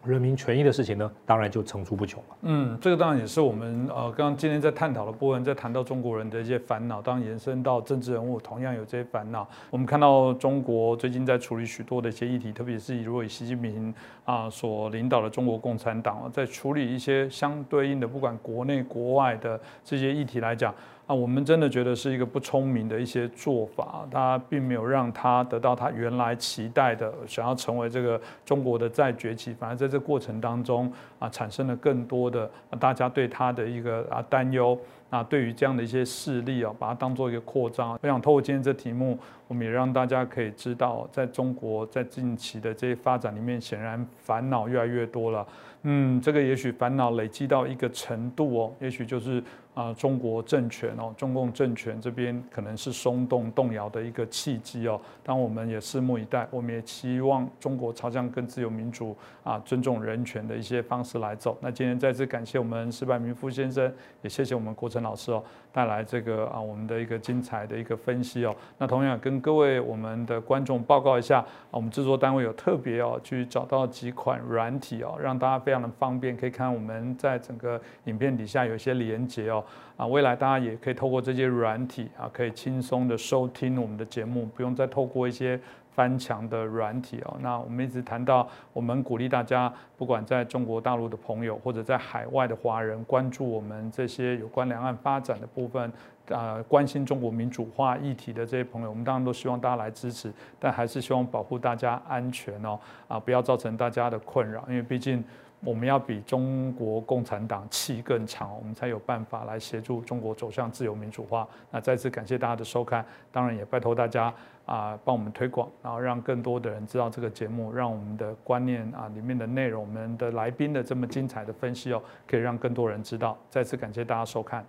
[0.06, 2.38] 人民权益的事情呢，当然就层出不穷了。
[2.44, 9.48] 嗯，这个当然也是我们呃，刚刚今天在探讨的部分，在谈到中国人的一些烦恼，当然延伸到政治人物，同样有这些烦恼。
[9.70, 20.74] 我们看到中国最近在处理许多的一些议题，特别是如果以习近平啊所领导的中国共产党在处理一些相对应的，不管国内国外的这些议题来讲。
[21.10, 32.48] 啊，我们真的觉得是一个不聪明的一些做法，他并没有让他得到他原来期待的，想要成为这个中国的再崛起，反而在这过程当中啊，产生了更多的
[32.80, 34.78] 大家对他的一个啊担忧。
[35.10, 37.98] 那对于这样的一些势力啊，把它当做一个扩张。
[38.00, 39.18] 我想透过今天这题目，
[39.48, 45.44] 我们也让大家可以知道，在中国在近期的这些发展里面，显然烦恼越来越多了。
[45.82, 49.42] 嗯，这个也许烦恼累积到一个程度哦，也许就是
[49.76, 55.00] 啊，中国政权哦，中共政权这边可能是松动动摇的一个契机哦。
[55.24, 61.58] 当我们也拭目以待，我们也期望中国朝向更自由民主啊，尊重人权的一些方式来走。
[61.62, 68.56] 那今天再次感谢我们石柏明夫先生，也谢谢我们国成老师哦，带来这个啊我们的一个精彩的一个分析哦。
[68.80, 75.60] 那同样跟各位我们的观众报告一下，我们制作单位有特别哦去找到几款软体哦，让大家。
[75.60, 79.59] 非常的方便，可以看我们在整个影片底下有一些连接哦，
[79.98, 85.60] 啊，未来大家也可以透过这些软体啊，可以轻松的收听我们的节目，不用再透过一些
[85.92, 87.38] 翻墙的软体哦。
[87.42, 95.92] 那我们一直谈到，我们鼓励大家，不管在中国大陆的朋友，或者在海外的华人，关注我们这些有关两岸发展的部分。
[96.30, 105.24] 啊，关心中国民主化议题的这些朋友，我们当然都希望大家来支持，但还是希望保护大家安全哦，啊，不要造成大家的困扰，因为毕竟
[105.62, 111.48] 我们要比中国共产党气更长，我们才有办法来协助中国走向自由民主化。
[111.70, 114.34] 那再次感谢大家的收看，当然也拜托大家
[114.66, 123.38] 啊，帮我们推广，然后让更多的人知道这个节目，让我们的观念啊里面的内容，我们的来宾的这么精彩的分析哦，可以让更多人知道。
[123.50, 124.66] 再次感谢大家收看。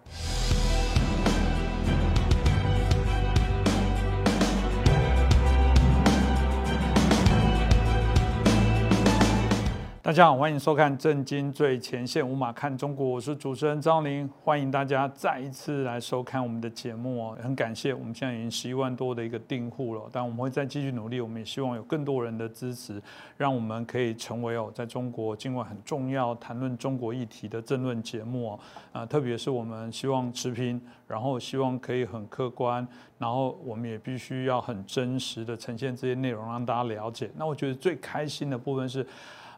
[10.10, 17.38] 大家好，欢迎收看《震惊最前线》，无马看中国，我是主持人张林，欢迎大家再一次来收看我们的节目哦。
[17.40, 23.00] 很感谢，我们现在已经十一万多的一个订户了，但我们会再继续努力，我们也希望有更多人的支持，
[23.36, 28.60] 让我们可以成为哦，在中国境外很重要谈论中国议题的政论节目哦。
[28.90, 32.84] 啊，特别是我们希望持平，然后希望可以很客观，
[33.16, 37.30] 然后我们也必须要很真实的呈现这些内容，让大家了解。
[37.36, 39.06] 那我觉得最开心的部分是。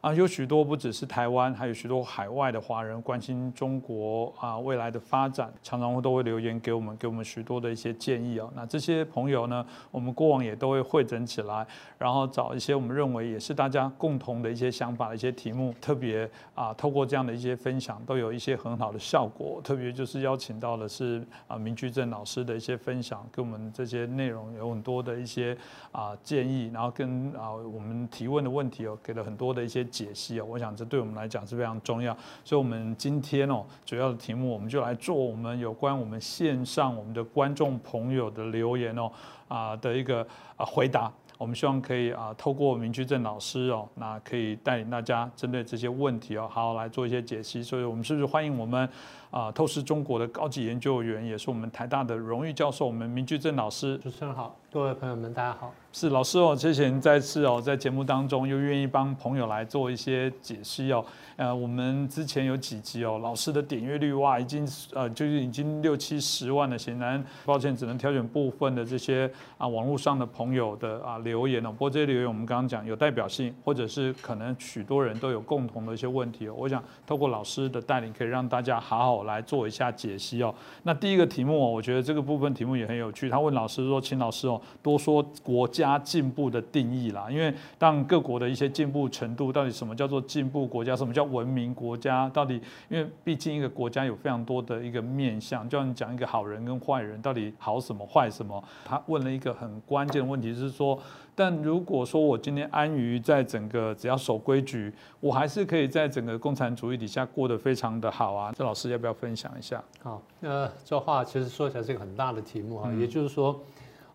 [0.02, 8.52] 啊，有许多不只是台湾，还有许多海外的华人关心中国啊未来的发展，常常都会留言给我们，给我们许多的一些建议哦。
[8.56, 11.64] 那这些朋友呢，我们过往也都会汇整起来，
[11.98, 19.60] 然后找一些我们认为也是大家共同的一些想法的一些题目，特别啊，透过这样的一些分享，都有一些很好的效果。
[19.62, 25.56] 特别就是邀请到的是啊，明居正老师的一些分享，给我们这些内容有很多的一些
[25.92, 29.86] 啊建议，然后跟啊我们提问的问题哦，给了很多的一些。
[29.92, 39.12] 解析啊，我想这对我们来讲是非常重要，所以，我们今天哦，主要的题目，我们就来做我们有关我们线上我们的观众朋友的留言哦
[39.48, 40.26] 啊的一个
[40.57, 48.88] 啊回答，我们希望可以啊透过明居正老师哦，那可以带领大家针对这些问题哦，好好来做一些解析，所以我们是不是欢迎我们？
[49.33, 53.98] 啊，透视中国的高级研究员，也是我们台大的荣誉教授，我们明居正老师。
[53.98, 55.72] 主持人好，各位朋友们，大家好。
[55.90, 61.05] 是老师哦，之前再次哦，在节目当中又愿意帮朋友来做一些解析哦。
[61.37, 66.77] 呃，我们之前有几集哦，老师的点阅率哇，已经呃就是已经六七十万了。
[66.77, 71.71] 显然，抱歉，只能挑选部分的这些啊网络上的朋友的啊留言哦。
[71.71, 76.55] 不过这些留言我们刚刚讲有代表性，或者是可能许多人都有共同的一些问题哦。
[76.59, 79.23] 我想透过老师的带领，可以让大家好好。
[79.23, 80.53] 来做一下解析哦。
[80.83, 83.31] 那第一个题目哦，我觉得这个部分题目也很有趣。
[83.31, 87.29] 他问老师说：“请老师哦，多说国家进步的定义啦。
[87.31, 90.97] 因为当各国的一些进步程度，到底什么叫做进步国家？
[90.97, 92.28] 什么叫文明国家？
[92.30, 98.62] 到底因为毕竟一个国家有非常多的一个面向，就像讲一个好人跟坏人，到底好什么坏什么？
[98.85, 100.98] 他问了一个很关键的问题，是说。
[101.35, 108.52] 但如果说我今天安于在整个只要守规矩，我还是可以在整个共产主义底下过得非常的好啊。
[108.54, 109.82] 这老师要不要分享一下？
[110.02, 112.92] 好，那，这话其实说起来是一个很大的题目啊。
[113.00, 113.58] 也就是说，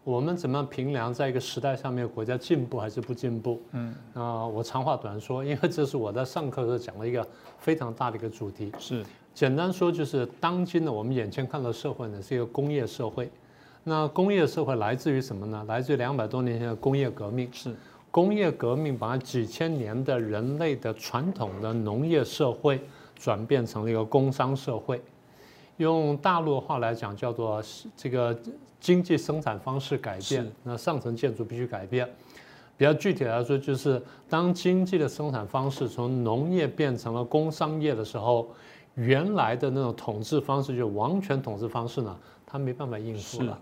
[0.08, 3.62] 我们怎么评量在一个时代上面国家进步还是不进步？
[3.74, 7.28] 嗯，啊，我长话短说，因为这是我在上课时候讲的一个
[7.60, 8.72] 非常大的一个主题。
[8.80, 13.30] 是，简单说就是当今的我们眼前看到社会呢是一个工业社会。
[13.84, 15.66] 那工业社会来自于什么呢？
[15.68, 17.50] 来自于两百多年前的工业革命。
[17.52, 17.76] 是
[18.10, 22.80] 工业革命把几千年的人类的传统的农业社会
[23.14, 25.02] 转变成了一个工商社会。
[25.78, 27.64] 用大陆话来讲，叫做
[27.96, 28.38] 这个
[28.80, 32.08] 经济生产方式改变，那上层建筑必须改变。
[32.76, 38.48] 比较具体来说，就是当经济的生产方式从农业变成了工商业的时候，
[38.94, 43.60] 原来的那种统治方式，就王权统治方式呢，它没办法应付了。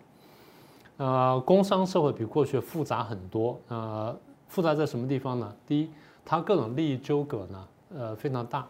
[0.97, 3.58] 呃，工商社会比过去复杂很多。
[3.69, 4.13] 呃，
[4.47, 5.54] 复杂在什么地方呢？
[5.65, 5.89] 第一，
[6.25, 8.67] 它各种利益纠葛呢，呃非常大。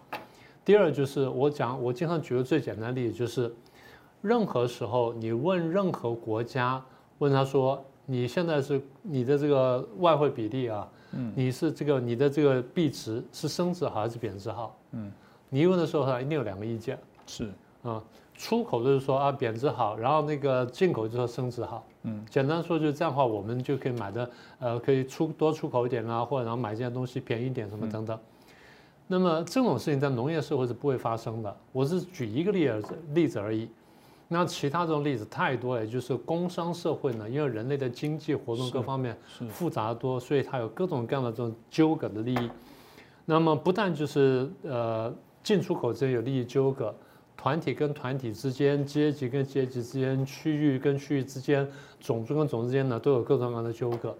[0.66, 3.54] 第二就是我讲，我经常举个最简单的例子，就是
[4.22, 6.84] 任何时候你问任何国家，
[7.20, 14.76] 问他说你现在是你的这个外汇比例啊，嗯，你是这个你的这个币值是升值好还是贬值好？
[14.94, 15.12] 嗯，
[15.50, 16.98] 你一问的时候他一定有两个意见，
[17.28, 17.48] 是
[17.84, 21.86] 啊，出口就是说啊贬值好，然后那个进口就说升值好。
[22.04, 28.20] 嗯，简单说就是这样的话，我们就可以买的呃可以出多出口一点啊，或者然后买这件东西便宜一点什么等等。
[29.08, 31.56] 那么这种事情在农业社会是不会发生的。
[31.72, 33.70] 我是举一个例子例子而已。
[34.28, 39.16] 那其他这种例子太多，也就是工商社会呢，因为人类的经济活动各方面
[39.48, 42.50] 复杂多，所以它有各种各样的这种纠葛的利益。
[43.26, 45.14] 那么不但就是呃
[45.44, 46.94] 进出口之间有利益纠葛，
[47.38, 51.68] 团体跟团体之间、阶级跟阶级之间、区域跟区域之间、
[52.00, 54.16] 种族跟种族之间呢，都有各种各样的纠葛。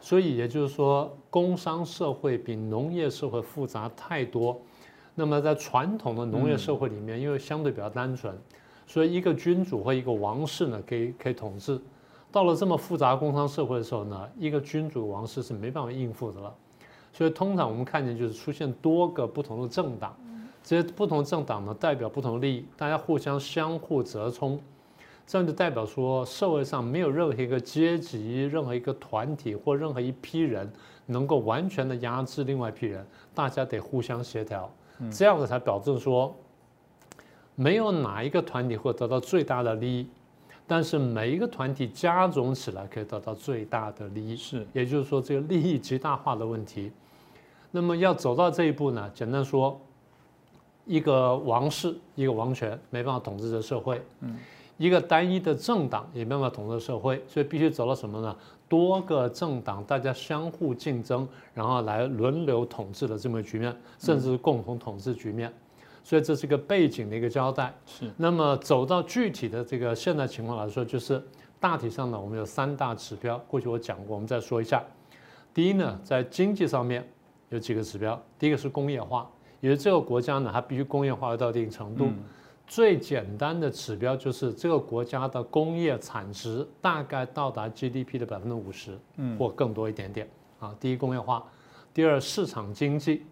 [0.00, 4.60] 所以也就是说，工商社会比农业社会复杂太多。
[5.14, 8.32] 那么在传统的农业社会里面，因为相对比较单纯，
[8.86, 11.80] 所以一个君主或一个王室呢，可以可以统治。
[12.30, 16.54] 到了这么复杂工商社会的时候呢，一个君主王室是没办法应付的了。
[17.12, 20.14] 所以通常我们看见就是出现多个不同的政党，
[20.62, 24.60] 这些不同政党呢代表不同利益，大家互相相互折冲。
[25.28, 30.72] 这样就代表说，社会上没有任何一个阶级、任何一个团体或任何一批人
[31.04, 34.72] 能够完全的压制另外一批人，大家得互相协调，
[35.12, 36.34] 这样子才保证说，
[37.54, 40.08] 没有哪一个团体会得到最大的利益，
[40.66, 44.34] 但是每一个团体加总起来可以得到最大的利益。
[44.34, 46.90] 是，也就是说，这个利益极大化的问题。
[47.70, 49.10] 那么要走到这一步呢？
[49.14, 49.78] 简单说，
[50.86, 54.00] 一个王室、一个王权没办法统治这社会。
[54.20, 54.34] 嗯。
[54.78, 58.34] 一个单一的政党也没办法统治社会，所以必须走到什么呢？
[58.68, 65.52] 多个政党大家相互竞争，然后来轮流统治的这么局面，甚至共同统治局面。
[66.04, 67.74] 所以这是一个背景的一个交代。
[67.86, 68.10] 是。
[68.16, 71.22] 那么走到具体的这个现在情况来说，就是
[71.58, 73.36] 大体上呢，我们有三大指标。
[73.48, 74.82] 过去我讲过，我们再说一下。
[75.52, 77.06] 第一呢，在经济上面
[77.48, 78.20] 有几个指标。
[78.38, 79.28] 第一个是工业化，
[79.60, 82.08] 也就是这个国家呢，它必须工业化到一定程度。
[82.68, 90.28] 最简单的指标就是这个国家的工业产值大概到达 GDP 的百分之五十，嗯，或更多一点点
[90.60, 90.76] 啊。
[90.78, 91.42] 第一，工业化；
[91.94, 93.22] 第二，市场经济，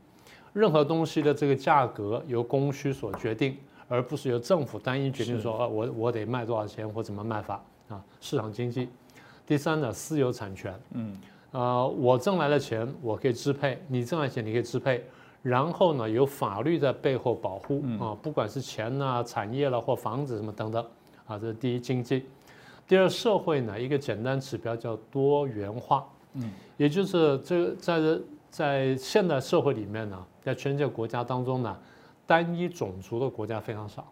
[0.55, 8.03] 任何东西的这个价格由供需所决定，而不是由政府单一决定说，啊，我我得卖多少钱或怎么卖法啊。
[8.23, 8.89] 市场经济。
[9.47, 11.15] 第三呢，私有产权，嗯，
[11.51, 15.05] 呃，我挣来的钱我可以支配，你挣来的钱你可以支配。
[15.47, 20.85] 然后呢，有法律在背后保护啊，不管是钱呐、产业了或房子什么等等
[21.25, 22.25] 啊，这是第一经济。
[22.89, 28.19] 第二社会呢，一个简单指标叫多元化，嗯，也就是这个在
[28.51, 31.77] 在现代社会里面呢，在全世界国家当中呢，
[32.27, 34.05] 单一种族的国家非常少。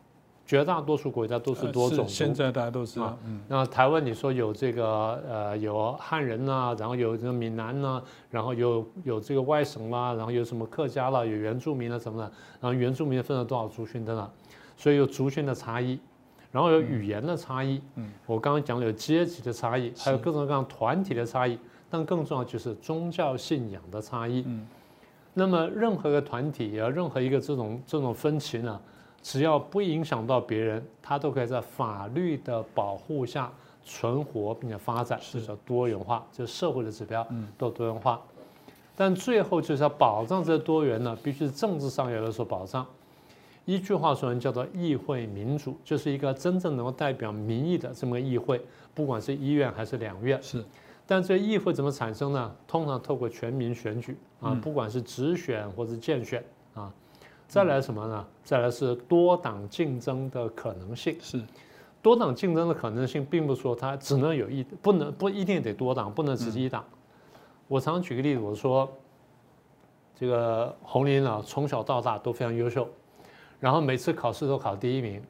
[0.47, 3.17] 绝大多数国家都是多种族，现在大家都是啊。
[3.49, 12.31] 那台湾你说有这个呃有汉人呐，然后有这个闽南呐，然后有有这个外省啦，然后有什么客家啦，有原住民啦什么的，
[12.61, 14.31] 然后原住民分了多少族群等等，
[14.77, 15.99] 所以有族群的差异，
[16.53, 24.45] 然后有语言的差异，嗯，我刚刚讲了有阶级的差异，还有各种各样团体的差异，但更重要就是宗教信仰的差异。
[24.47, 24.67] 嗯，
[25.33, 28.79] 那么任何一个团体也要任何一个这种这种分歧呢？
[29.25, 33.51] 只要不影响到别人，它都可以在法律的保护下
[33.83, 38.21] 存活并且发展，是叫多元化，就是社会的指标，嗯，都多元化。
[38.95, 42.87] 但最后就是要保障这多元呢，必须是政治上要有所保障。
[43.65, 48.61] 一句话说完，叫做议会民主，就是一个真正能够代表民意的这么个议会，
[48.95, 50.41] 不管是医院还是两院。
[50.43, 50.63] 是。
[51.07, 52.55] 但这议会怎么产生呢？
[52.69, 56.93] 通常透过全民选举啊，不管是直选或者间选啊。
[57.47, 58.27] 再来什么呢？
[58.43, 61.17] 再来是多党竞争的可能性。
[61.21, 61.41] 是，
[62.03, 66.85] 多党竞争的可能性，并不是说它只能有一，不能不一定得多党，不能只是一党。
[67.69, 68.91] 我常举个例子，我说，
[70.15, 72.89] 这个红林啊，从小到大都非常优秀，
[73.61, 75.23] 然后每次考试都考第一名。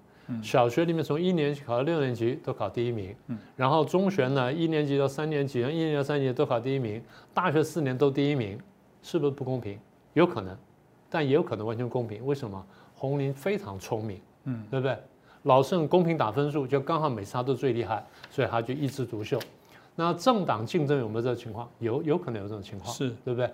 [0.42, 3.14] 小学里面从一年级考到六年级都考第一名。
[3.55, 7.03] 然后中学呢，一年级到三年级，一年级到三年级都考第一名。
[7.35, 8.59] 大学四年都第一名，
[9.03, 9.79] 是不是不公平？
[10.14, 10.57] 有可能。
[11.14, 12.60] 但也有可能完全公平，为什么？
[12.96, 14.98] 红林非常聪明，嗯，对不对？
[15.44, 19.38] 老盛公平打分数，就刚好每次他都最厉害，所以他就一枝独秀。
[19.94, 21.70] 那政党竞争有没有这个情况？
[21.78, 23.48] 有，有可能有这种情况，是对不对？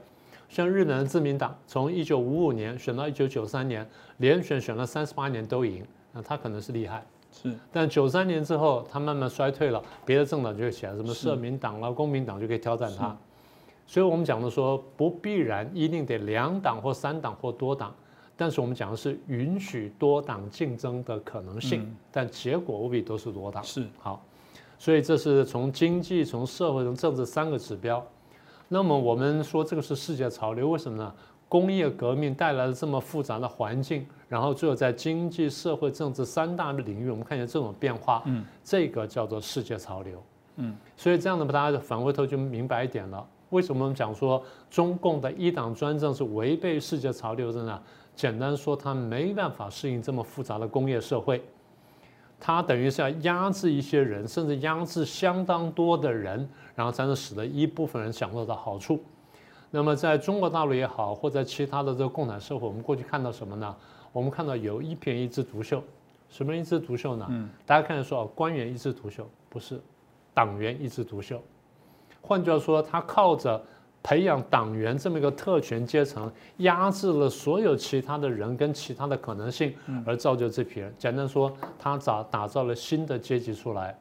[0.49, 3.87] 像日本的自民党，从一九五五年选到一九九三年，
[4.17, 5.85] 连选选了三十八年都赢，
[6.15, 7.55] 那他可能是厉害，是。
[7.71, 13.15] 但九三年之后，他慢慢衰退了，别的政党就会起来，什么社民党啦、公民党就可以挑战他。
[13.91, 17.93] 所以我们讲的说，不必然一定得两党或三党或多党，
[18.37, 23.65] 但是我们讲的是允许多党竞争的可能性，但结果未必都是多党。
[23.65, 23.85] 是。
[23.99, 24.25] 好，
[24.79, 28.01] 所以这是从经济、从社会、从政治三个指标。
[28.69, 31.13] 那么我们说这个是世界潮流，为什么呢？
[31.49, 40.23] 工业革命带来了这么复杂的环境，然后最后在经济、社会、政治三大领域，我们看见这种变化，嗯，这个叫做世界潮流，
[40.59, 47.81] 嗯，所以这样的大家反回头就明白一点了，为什么我们讲说中共的一党专政是违背世界潮流的呢？
[48.17, 51.43] 简单说，它没办法适应这么复杂的工业社会，
[52.39, 59.01] 它等于是要压制一些人，甚至压制相当多的人，然后才能使得一部分人享受到好处。
[59.71, 63.75] 那么在中国大陆也好，或者其他的这个共产社会，我们过去看到什么呢？
[64.13, 65.83] 我们看到有一片一枝独秀，
[66.29, 67.27] 什么一枝独秀呢？
[67.31, 69.81] 嗯，大家看说官员一枝独秀，不是，
[70.35, 71.41] 党员一枝独秀。
[72.21, 73.61] 换句话说，他靠着
[74.03, 79.75] 培养党员这么一个特权阶层，压制了所有其他的人跟其他的可能性，
[80.07, 80.95] 而造就这批人。
[80.99, 83.99] 简单说，他打打造了新的阶级出来。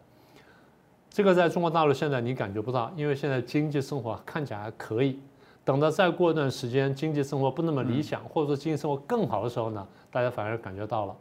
[1.10, 5.20] 这个在中国大陆现在你感觉不到，因为现在经济生活看起来还可以。
[5.66, 11.16] 等到再过一段时间，经济生活不那么理想，或者说经济生活更好的时候呢，大家反而感觉到了。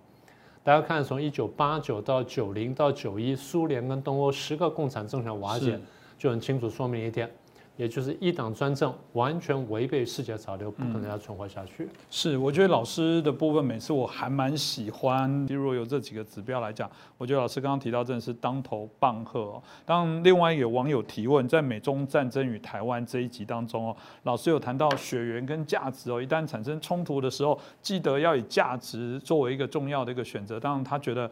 [0.62, 5.80] 大家看，从一九八九到九零到九一，苏联跟东欧十个共产政权瓦解，
[6.18, 7.30] 就很清楚说明一点。
[7.76, 11.88] 也就是一党专政，完全违背世界潮流，不可能要存活下去。
[12.10, 15.46] 是，我觉得老师的部分，每次我还蛮喜欢。
[15.46, 19.62] 如果有这几个指标来讲，我觉得老师刚刚提到真的是当头棒喝哦。
[19.86, 30.58] 当另外有网友提问，在美中战争与台湾这一集当中哦，老师有谈到血缘跟价值哦，一旦产生冲突的时候，记得要以价值作为一个重要的一个选择。
[30.58, 31.30] 当然，他觉得。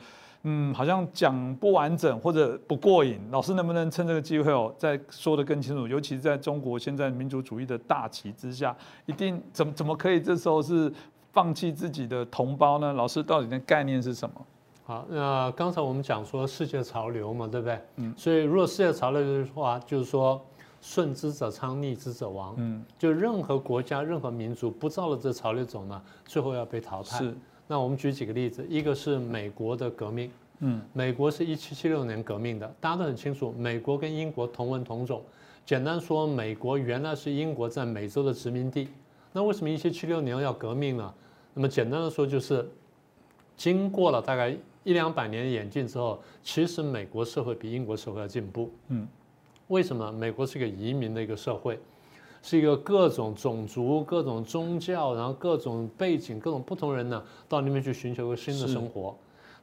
[0.48, 5.88] 嗯，好像讲不完整或者不过瘾，老师能不能趁这个机会哦，再说得更清楚？
[5.88, 8.74] 尤其是在中国现在民族主义的大旗之下，
[9.06, 10.92] 一定怎么怎么可以这时候是
[11.32, 12.92] 放弃自己的同胞呢？
[12.92, 14.46] 老师到底的概念是什么？
[14.84, 17.80] 好，那刚才我们讲说世界潮流嘛，对不对？
[17.96, 20.40] 嗯，所以如果世界潮流的话，就是说
[20.80, 22.54] 顺之者昌，逆之者亡。
[22.58, 27.18] 嗯，就任何国家、任何民族不照着这潮流走呢，最后要被淘汰。
[27.18, 27.34] 是。
[27.68, 35.22] 那我们举几个例子，一个是美国的革命，嗯，美国是一七七六年革命的，大家都很清楚，美国跟英国同文同种，
[35.64, 38.88] 简单说，美国原来是英国在美洲的殖民地，
[39.32, 41.12] 那为什么一七七六年要革命呢？
[41.54, 42.68] 那么简单的说，就是
[43.56, 49.08] 经过了大概一两百年的演进之后，其实美国社会比英国社会要进步，嗯，
[49.68, 50.12] 为什么？
[50.12, 51.78] 美国是一个移民的一个社会。
[52.46, 59.12] 是一个各种种族、各种宗教，然后各种背景、各种不同人呢，到那边去寻求一个新的生活。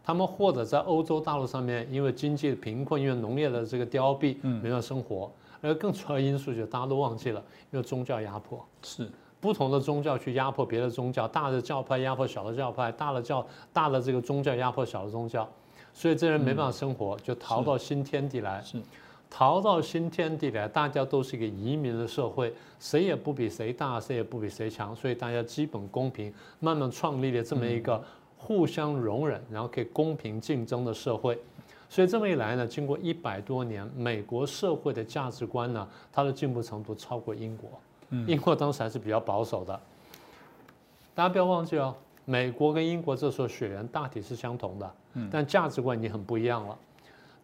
[0.03, 5.31] 他们或者在欧洲大陆上面，因为经济贫困，因为农业的这个凋敝，没有生活。
[5.61, 8.59] 而更主要因素就大家都忘记了，因为宗教压迫。
[8.81, 9.09] 是
[9.39, 15.47] 不同的宗教去压迫别的宗教，大的教派压迫小的教派，大的教大的这个宗教压迫小的宗教，
[15.93, 18.61] 所以这人没办法生活，就逃到新天地来。
[18.61, 18.77] 是。
[19.35, 27.99] 逃到新天地来，大家都是一个移民的社会，谁也不比谁大，谁也不比谁强，所以大家基本公平，慢慢创立了这么一个
[28.37, 31.35] 互相容忍，然后可以公平竞争的社会。
[31.89, 37.71] 所以这么一来呢，经过一百多年，美国社会的价值观呢，它的进步程度超过英国。
[38.27, 39.79] 英国当时还是比较保守的。
[41.15, 44.93] 大家不要忘记哦，美国跟英国这时候血缘大体是相同的，
[45.31, 46.77] 但价值观已经很不一样了。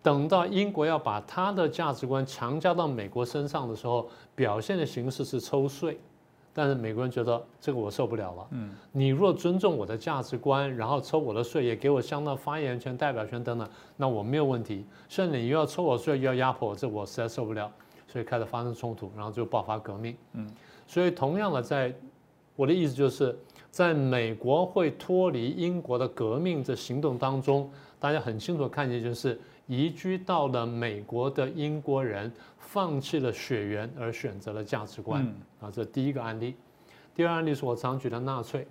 [0.02, 6.00] 等到英国要把他的价值观强加到美国身上的时候，表现的形式是抽税，
[6.54, 8.48] 但是美国人觉得这个我受不了了。
[8.52, 14.86] 嗯，你若尊重我的价值观，然后抽我的税，也给我相当发言权、代表权等等，那我没有问题。
[15.10, 17.70] 现在你又要抽我税，又要压迫我，这我实在受不了，
[18.08, 20.16] 所以开始发生冲突，然后就爆发革命。
[20.32, 20.50] 嗯，
[20.88, 21.94] 所以同样的，在
[22.56, 23.38] 我的意思就是，
[23.70, 27.70] 在美国会脱离英国的革命这行动当中，
[28.00, 29.38] 大家很清楚看见就是。
[29.70, 35.24] 移居到了美国的英国人放弃了血缘而选择了价值观
[35.62, 36.56] 啊，这第一个案例。
[37.14, 38.66] 第二案例是我常举的纳粹，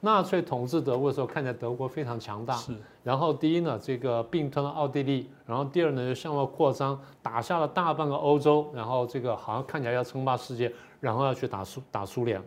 [0.00, 2.54] 纳粹统治德国的时候，看起来德国非常强大。
[2.56, 2.72] 是。
[3.02, 10.70] 然后第一呢，这个并吞了奥地利，然后第二呢，又向外扩张，打下了大半个欧洲，然后这个好像看起来要称霸世界，
[11.00, 12.42] 然后要去打苏打苏联。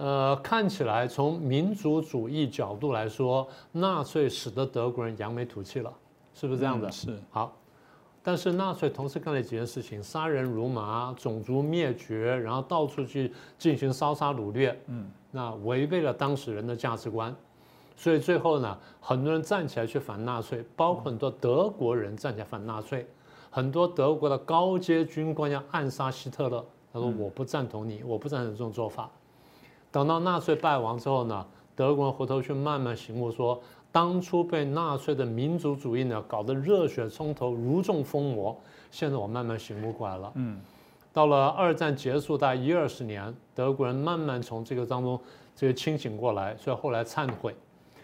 [0.00, 5.92] 呃，看起来从民族主义角度来说，纳粹使得德国人扬眉吐气了，
[6.32, 6.90] 是不是这样的？
[6.90, 7.14] 是。
[7.28, 7.54] 好，
[8.22, 14.74] 但是纳粹同时干了几件事情：杀人如麻、种族灭绝，然后到处去进行烧杀掳掠。
[14.86, 15.10] 嗯。
[15.30, 17.36] 那违背了当时人的价值观，
[17.94, 23.06] 所以最后呢，很多人站起来去反纳粹，包括很多德国人站起来反纳粹，
[23.50, 26.64] 很多德国的高阶军官要暗杀希特勒。
[26.90, 29.10] 他说：“我不赞同你，我不赞成这种做法。”
[29.92, 33.60] 等到纳粹败亡之后呢，德国人回头去慢慢醒悟，说
[33.90, 38.56] 当初被纳粹的民族主义呢搞得热血冲头，如中疯魔。
[38.90, 40.32] 现在我慢慢醒悟过来了。
[40.34, 40.60] 嗯，
[41.12, 45.18] 到了二战结束大概一二十年，德国人慢慢从这个当中
[45.54, 47.54] 这个清醒过来，所以后来忏悔。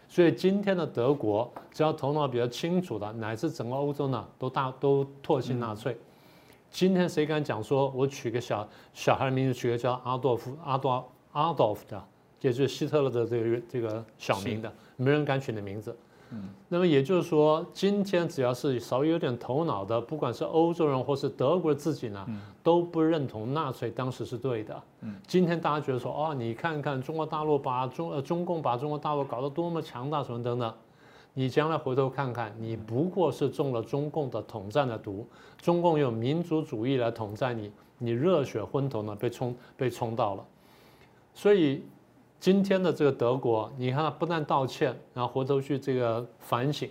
[0.09, 5.99] 所以今天的德国，只要头脑比较清楚的，乃至整个欧洲呢，都大都唾弃纳粹。
[6.71, 11.05] 今天谁敢讲说，我取个小小孩的名字，取个叫阿多夫、阿多、
[11.37, 12.03] 阿道夫的，
[12.41, 15.95] 也就是希特勒的这个这个小名的，没人敢取的名字。
[16.31, 22.27] 嗯，那么也就是说，今天只要是稍微有点头脑的，不管是欧洲人或是德国自己呢，
[22.63, 24.83] 都不认同纳粹当时是对的。
[25.03, 30.75] 嗯，今天大家觉得说，哦，你看看中国大陆把中呃中共把中国大陆搞得多么强大什么等等，
[31.33, 35.29] 你将来回头看看，你不过是中了中共的统战的毒，
[35.63, 40.45] 中共用民族主义来统战你，你热血昏头呢被冲被冲到了，
[41.37, 41.85] 所以。
[42.39, 46.89] 今天的这个德国，你看，不但道歉，然后回头去这个反省。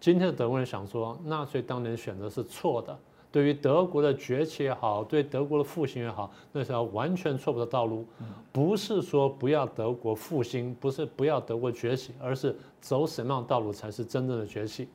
[0.00, 2.98] 今天的德国人想说，纳粹当年选择是错的，
[3.30, 8.04] 对于德国的崛起也好，对德国的复兴也好，那是完全错误的道路。
[8.50, 14.88] 不是说不要德国复兴，不是不要德国崛起，而是走什么样的道路才是真正的崛起。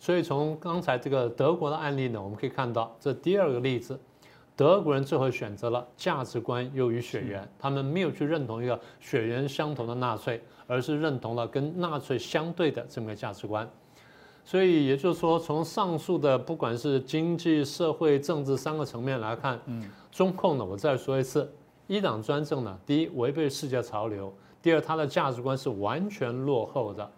[0.00, 3.98] 所以从刚才这个德国的案例呢，我们可以看到，这第二个例子。
[4.58, 13.70] 德国人最后选择了价值观优于血缘，他们没有去认同一个血缘相同的纳粹，而是认同了跟纳粹相对的这么个价值观。
[14.44, 21.48] 所以也就是说，从上述的不管是经济、社会、政治三个层面来看，嗯，中控呢，我再说一次，
[21.86, 27.08] 一党专政呢，第一违背世界潮流，第二它的价值观是完全落后的。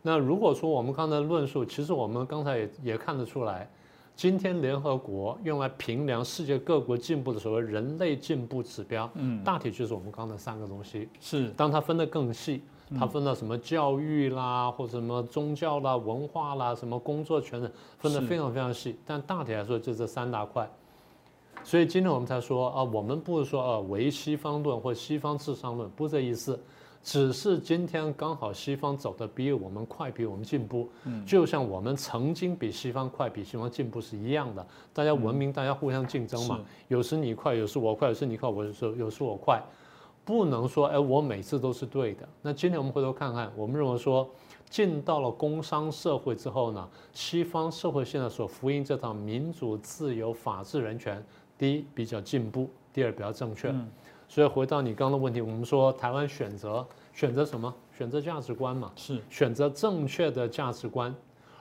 [0.00, 3.70] 那如果说我们刚才论述，其实我们刚才也也看得出来。
[4.14, 11.08] 今天联合国用来评量世界各国进步的所谓人类进步指标，嗯，大体就是我们刚才三个东西。
[11.18, 12.62] 是，当它分得更细，
[12.96, 18.96] 它分到什么教育啦，或者什么宗教啦、文化啦、什么工作权等，分得非常非常细。
[19.04, 20.70] 但大体来说就这三大块。
[21.64, 26.58] 所以今天我们才说啊，我们不是说啊唯西方论或西方至上论，不是这意思。
[27.02, 30.88] 只是今天刚好西方走的比我们快，比我们进步，
[31.26, 34.64] 就像我们曾经比西方快，比西方进步是一样的。
[34.92, 36.60] 大家文明，大家互相竞争嘛。
[36.86, 39.60] 有时你快，有时我快，有时你快，我有时有时我快，
[40.24, 42.28] 不能说哎，我每次都是对的。
[42.40, 44.30] 那今天我们回头看看，我们认为说，
[44.70, 51.20] 进到了工商社会之后呢，西方社会现在所福音这套民主、自由、法治、人权，
[51.58, 53.74] 第一比较进步，第二比较正确。
[54.32, 57.70] 所以回到你刚刚的问题，我们说台湾选择选择什么？
[57.94, 61.14] 选择价值观嘛，是选择正确的价值观。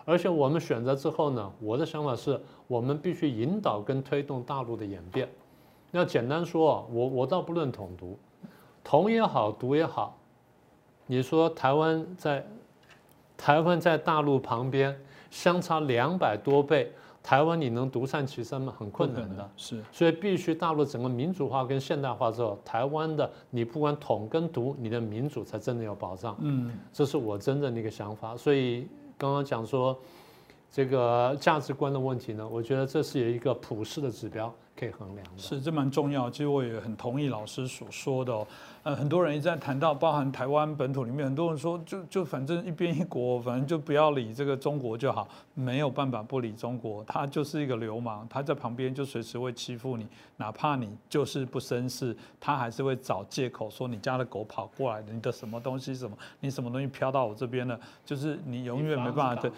[0.05, 5.27] 而且我们选择之后呢，我的想法是我们必须引导跟推动大陆的演变。
[5.91, 8.17] 那简单说，我我倒不论统独，
[8.85, 10.17] 统也好，独也好。
[11.07, 12.47] 你说台湾在
[13.35, 14.97] 台湾在大陆旁边，
[15.29, 16.89] 相差两百多倍。
[17.23, 18.73] 台湾你能独善其身吗？
[18.77, 26.35] 很困难的，是，所以必须大陆整个民主化跟现代化之后，台湾的你不管统跟独，你的民主才真的有保障。
[26.39, 28.35] 嗯，这是我真正的一个想法。
[28.35, 29.95] 所以刚刚讲说
[30.71, 35.37] 这个价值观的问题呢，我觉得这是有一个普世的指标可以衡量的。
[35.37, 36.27] 是，这蛮重要。
[36.27, 38.47] 其实我也很同意老师所说的哦。
[38.83, 50.07] 呃，很多人一直在谈到，包含台湾本土里面，很多人说，就就反正一边一国，反正就不要理这个中国就好，没有办法不理中国，他就是一个流氓，他在旁边就随时会欺负你，
[50.37, 59.51] 哪怕你就是不绅士，他还是会找借口说你家的狗跑过来，你的什么东西什么，你什么东西飘到我这边了，就是你永远没办法对，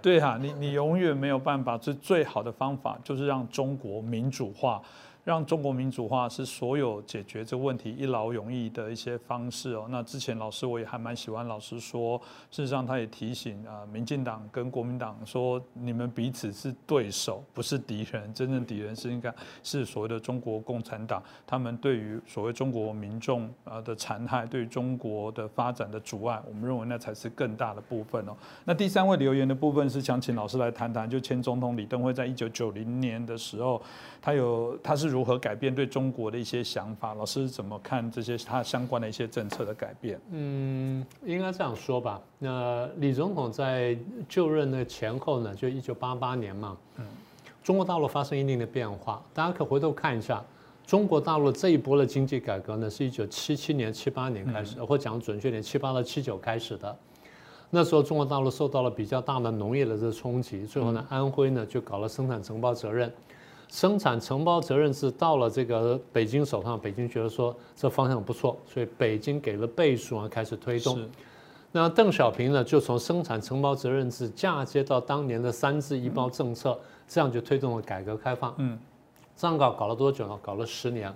[0.00, 4.80] 对哈，你你永远没有办法，最最好的方法就是让中国民主化。
[5.24, 9.86] 让中国民主化是所有解决这个问题一劳永逸的一些方式哦。
[9.88, 12.20] 那之前老师我也还蛮喜欢老师说，
[12.50, 18.34] 事实上他也提醒啊，民进党跟国民党说，你们彼此是对手，不是敌人。
[18.34, 28.36] 真正敌人是应该是所谓的中国共产党，他们对于所谓中国民众啊的残害，对于中国的发展的阻碍，我们认为那才是更大的部分哦。
[28.66, 33.80] 那第三位留言的部分是想请老师来谈谈，就前总统李登辉在一九九零年的时候，
[34.20, 35.13] 他有他是。
[35.14, 37.14] 如何改变对中国的一些想法？
[37.14, 40.20] 老师怎么看这些他相关的一些政策的改变？
[40.32, 42.20] 嗯，应该这样说吧。
[42.40, 43.96] 那李总统在
[44.28, 47.06] 就任的前后呢，就一九八八年嘛，嗯，
[47.62, 49.22] 中国大陆发生一定的变化。
[49.32, 50.42] 大家可回头看一下，
[50.84, 56.96] 中国大陆这一波的经济改革呢，是一九七七年、七八年开始，或讲准确点，七八到七九开始的。
[57.70, 63.12] 那时候中国大陆受到了比较大的农业的这个冲击，最后呢，安徽呢就搞了生产承包责任。
[63.68, 70.98] 生产承包责任制到了这个北京手上，北京觉得说这方向不错，所以北京给了倍数啊，开始推动。
[71.72, 78.54] 那邓小平呢，就从生产承包责任制嫁接到当年的三制一包政策，这样就推动了改革开放。
[78.58, 78.78] 嗯，
[79.36, 80.38] 这样搞搞了多久呢？
[80.40, 81.12] 搞了十年。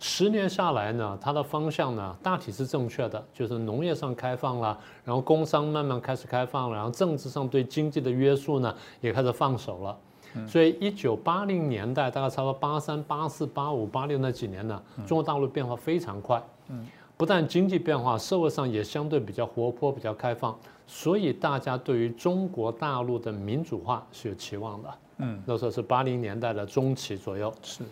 [0.00, 9.98] 十年下来呢，它的方向呢大体是正确的，就是农业上开放了，然后工商慢慢开始开放了，然后政治上对经济的约束呢也开始放手了。
[10.46, 16.42] 所以一九八零年代，大概差不多八三、八四、八五、八六那几年呢，中国大陆变化非常快。
[16.68, 16.86] 嗯。
[17.16, 24.88] 不但经济变化，社会上也相对比较活泼、比较开放，所以大家对于中国大陆的民主化是有期望的。
[25.16, 27.52] 嗯，那时候是八零年代的中期左右。
[27.60, 27.82] 是，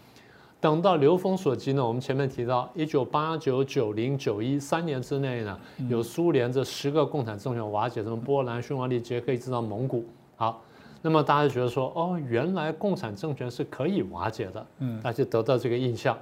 [0.60, 10.04] 等到流风所及呢，我们前面提到一九八九、九零、九一三年之内呢，有苏联这十个共产政权瓦解，什么波兰、匈牙利、捷克一直到蒙古。
[10.36, 10.62] 好，
[11.06, 14.66] 那么大家就觉得说，哦，原来共产政权是可以瓦解的。
[14.80, 16.18] 嗯，大家得到这个印象。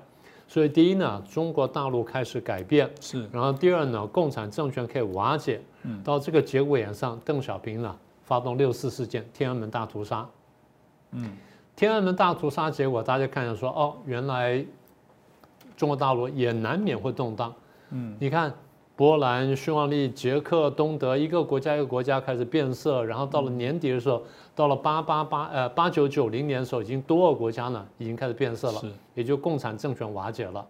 [0.47, 3.27] 所以第一呢，中国大陆开始改变，是。
[3.33, 5.59] 然后第二呢，共产政权可以瓦解。
[5.85, 6.03] 嗯。
[6.03, 10.29] 到这个节骨眼上，邓小平呢发动六四事件，天安门大屠杀。
[11.13, 11.33] 嗯。
[11.75, 14.63] 天安门大屠杀结果，大家看见说，哦，原来
[15.79, 17.55] 中国大陆也难免会动荡。
[17.89, 18.15] 嗯。
[18.21, 18.53] 你看。
[18.97, 24.23] 波兰、匈牙利、捷克、东德，一个国家一个国家开始变色，然后到了年底的时候，
[24.55, 28.83] 到了八八八呃八九九零年的时候，已经多个国家呢已经开始变色了，
[29.15, 30.65] 也就共产政权瓦解了。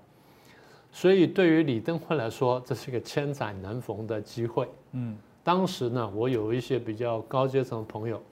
[0.91, 4.69] 所以对于李登辉来说，这是一个千载难逢的机会。
[4.93, 8.23] 嗯，当时呢，我有一些比较高阶层的朋友，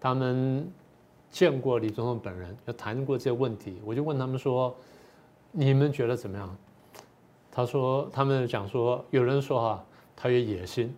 [0.00, 0.66] 他们
[1.30, 4.74] 见过李总统本人，就谈过这些问题，我就问他们说
[5.52, 6.56] ：“你们觉得怎么样？”
[7.56, 9.84] 他说：“他们讲说，有人说哈，
[10.14, 10.88] 他有野心；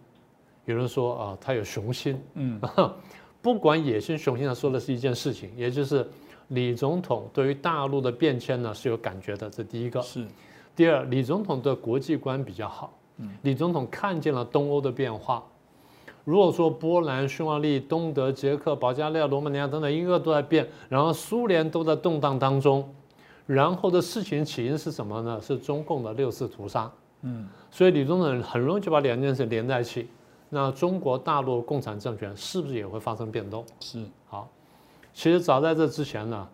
[0.65, 2.21] 有人说啊，他有雄心。
[2.35, 2.61] 嗯，
[3.41, 6.05] 不管野心雄心，他说的是一件事情，也就是
[6.49, 9.49] 李总统对于大陆的变迁呢是有感觉的。
[9.49, 10.27] 这第一个是。
[10.75, 12.93] 第二，李总统的国际观比较好。
[13.19, 15.45] 嗯，李总统看见了东欧的变化。
[16.25, 22.93] 如果说波兰、匈牙利、东德、捷克、保加利亚、罗马尼亚等等一个都在变，然后苏联都在动荡当中。”
[23.49, 25.41] 然后的事情起因是什么呢？
[25.41, 26.91] 是中共的六次屠杀。
[27.23, 30.07] 嗯，所以李宗仁很容易就把两件事连在一起。
[30.51, 33.65] 那中国大陆共产政权是不是也会发生变动？
[33.81, 34.05] 是。
[34.27, 34.47] 好，
[35.15, 36.47] 其实早在这之前呢，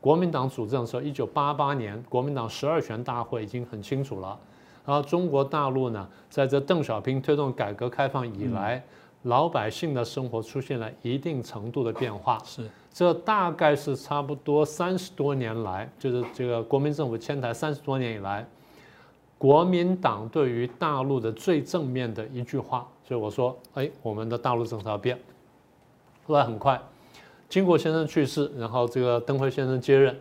[0.00, 4.36] 国民党主政的时候，一九八八年国民党十二全大会已经很清楚了。
[4.84, 8.82] 然后中国大陆呢，在这邓小平推动改革开放以来，
[9.22, 12.38] 老百姓的生活出现了一定程度的变化。
[12.44, 12.68] 是。
[12.92, 18.46] 这大概是差不多三十多年来，就是这个国民政府迁台三十多年以来，
[19.38, 22.86] 国民党对于大陆的最正面的一句话。
[23.04, 25.18] 所以我说，哎，我们的大陆政策要变。
[26.26, 26.80] 后来很快，
[27.48, 30.16] 经过先生去世，然后这个邓辉先生接任，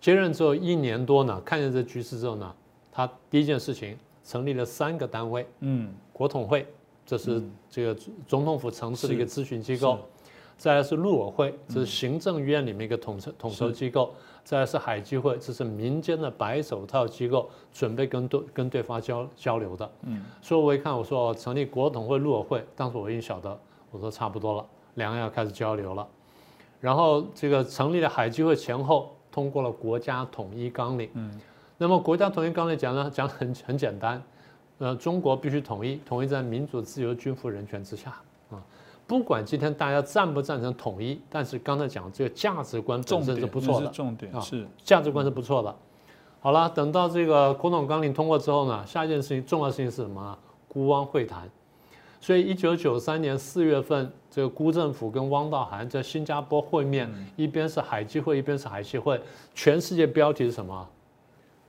[0.00, 2.54] 接任之后一年多呢，看见这局势之后呢，
[2.90, 6.66] 他第一件事情成立了三个单位，嗯，国统会，
[7.04, 7.96] 这是这个
[8.26, 9.98] 总统府城市的一个咨询机构。
[10.56, 14.10] 再来是陆委会，这是行政院里面一个统筹统筹机构；
[14.44, 19.90] 再来是海基会，这是民间的白手套机构，准备跟对跟对方交交流的。
[20.02, 23.58] 嗯，所以我一看，我说成立国统会、陆委会，当时我已经晓得，
[23.90, 26.06] 我说差不多了，两岸要开始交流了。
[26.80, 31.10] 然后这个成立了海基会前后，通过了国家统一纲领。
[31.14, 31.40] 嗯，
[31.76, 34.22] 那么国家统一纲领讲呢，讲很很简单，
[34.78, 38.14] 呃，中国必须统一，统一在民主、自由、均富、人权之下。
[39.06, 45.74] 不管今天大家赞不赞成统一，但是刚才讲这个价值观本身是不错的，重点是价值观是不错的。
[46.40, 50.38] 好了，等到这个国统纲领通过之后呢，下一件事情重要事情是什么？
[50.68, 51.48] 孤汪会谈。
[52.20, 59.20] 所以一九九三年四月份，这个辜政府跟汪道涵在新加坡会面，一边是海基会，一边是海协会，
[59.54, 60.88] 全世界标题是什么？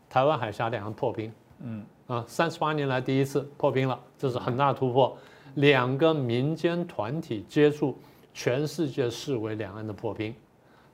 [0.09, 1.29] 台湾海峡两岸破冰。
[1.59, 5.17] 嗯啊，三十八年来第一次破冰了，这是很大的突破。
[5.55, 7.97] 两个民间团体接触，
[8.33, 10.33] 全世界视为两岸的破冰。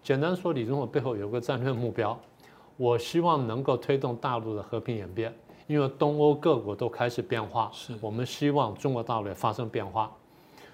[0.04, 2.20] 简单说，李总统背后有个战略目标，
[2.78, 5.34] 我希望能够推动大陆的和平演变，
[5.68, 10.12] 因为东欧各国都开始变化，是我们希望中国大陆也发生变化。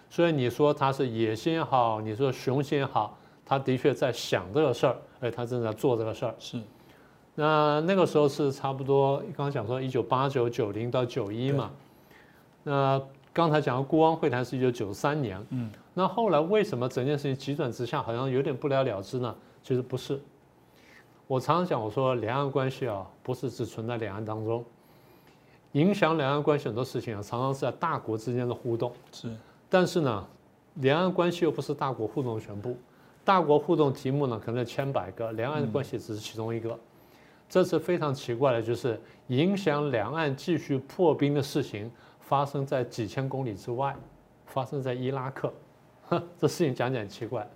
[0.09, 6.35] 所以你说他是野心也好，你说雄心也好，他的确在想这个事儿，哎，他正在做这个事儿。
[6.39, 6.61] 是。
[7.35, 11.71] 那那个时候是差不多，刚刚讲说一九八九九零到九一嘛，
[12.63, 13.01] 那。
[13.37, 19.35] 刚才讲的孤汪会谈是一九九三年，嗯，那后来为什么整件事情急转直下，好像有点不了了之呢？
[19.61, 20.19] 其实不是。
[21.27, 24.65] 我常常讲，我说两岸关系啊，不是只存在两岸当中，
[25.73, 28.91] 影响两岸关系很多事情啊，常常是在大国之间的互动。
[29.11, 29.31] 是，
[29.69, 30.25] 但是呢，
[30.77, 32.75] 两岸关系又不是大国互动的全部，
[33.23, 36.75] 大国互动题目呢，可能千百个，两岸关系只是其中一个。
[37.47, 41.89] 这次非常奇怪的就是影响两岸继续破冰的事情
[42.27, 43.95] 发生在几千公里之外，
[44.45, 45.51] 发生在伊拉克。
[46.37, 47.47] 这事情讲讲奇怪。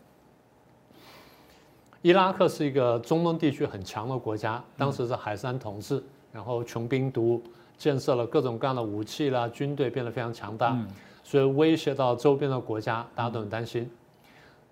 [2.02, 6.02] 伊拉克是一个中东地区很强的国家，当时是海山统治，
[6.32, 7.44] 然后穷兵黩武，
[7.78, 10.74] 建设了各种各样的武器啦，军队变得非常强大，
[11.22, 13.92] 所以威胁到周边的国家，大家都很担心。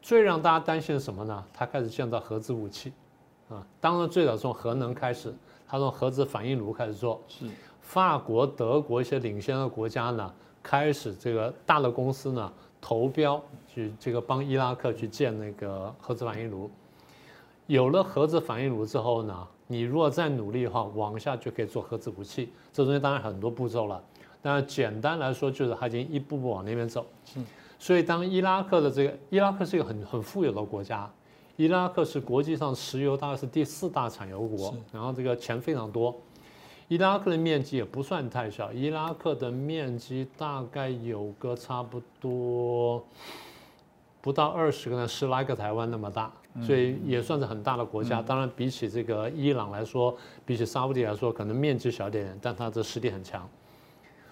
[0.02, 1.44] 最让大家担心的什么呢？
[1.54, 2.94] 他开始建造核子武器，
[3.50, 5.34] 啊，当然最早从核能开始，
[5.68, 7.22] 他从核子反应炉开始做。
[7.28, 7.46] 是，
[7.90, 10.32] 法国、德国一些领先的国家呢，
[10.62, 16.70] 开始这个大的公司呢投标去这个帮伊拉克去建那个核子反应炉。
[17.66, 22.54] 有了核子反应炉之后呢，你如果再努力的话，往下就可以做核子武器。
[22.72, 24.00] 这中间当然很多步骤了，
[24.40, 27.04] 但是简单来说就是它已经一步步往那边走。
[27.80, 31.12] 所以当伊拉克的这个伊拉克是一个很很富有的国家，
[31.56, 36.16] 伊拉克是国际上石油大概是第四大产油国，然后这个钱非常多。
[36.90, 43.02] 伊拉克的面积也不算太小，伊拉克的面积大概有个差不多
[44.20, 46.30] 不到二十个呢十来个台湾那么大。
[46.66, 50.18] 所以也算是很大的国家，当然比起这个伊朗来说，
[50.48, 53.48] 比起沙地来说，可能面积小点，但它的实力很强。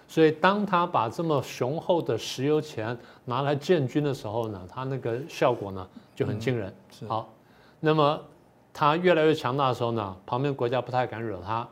[0.08, 6.74] 所以当他把这么雄厚的石油钱拿来建军的时候呢，他那个效果呢就很惊人。
[7.06, 7.32] 好，
[7.78, 8.20] 那么
[8.74, 11.66] 他越来越强大的时候呢，旁边国家不太敢惹他。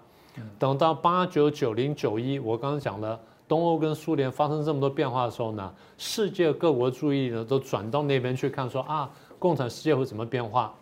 [0.59, 9.11] 等到八九九零九一，我刚刚讲的东欧跟苏联发生这么多变化的时候呢，世界各国注意呢都转到那边去看，说啊。
[9.39, 10.73] 共产世界会怎么变化？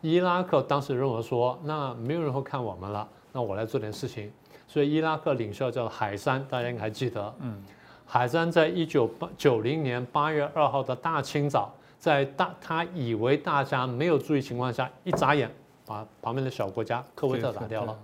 [0.00, 4.30] 伊拉克当时认为说，那没有人会看我们了，那我来做点事情。
[4.68, 7.34] 所以伊拉克领袖叫海山，大家应该还记得。
[7.40, 7.60] 嗯，
[8.06, 15.52] 海山在一九八九零年八月二号的大清早，在大他以为大家没有注意情况下，一眨眼
[15.84, 17.98] 把旁边的小国家科威特打掉了。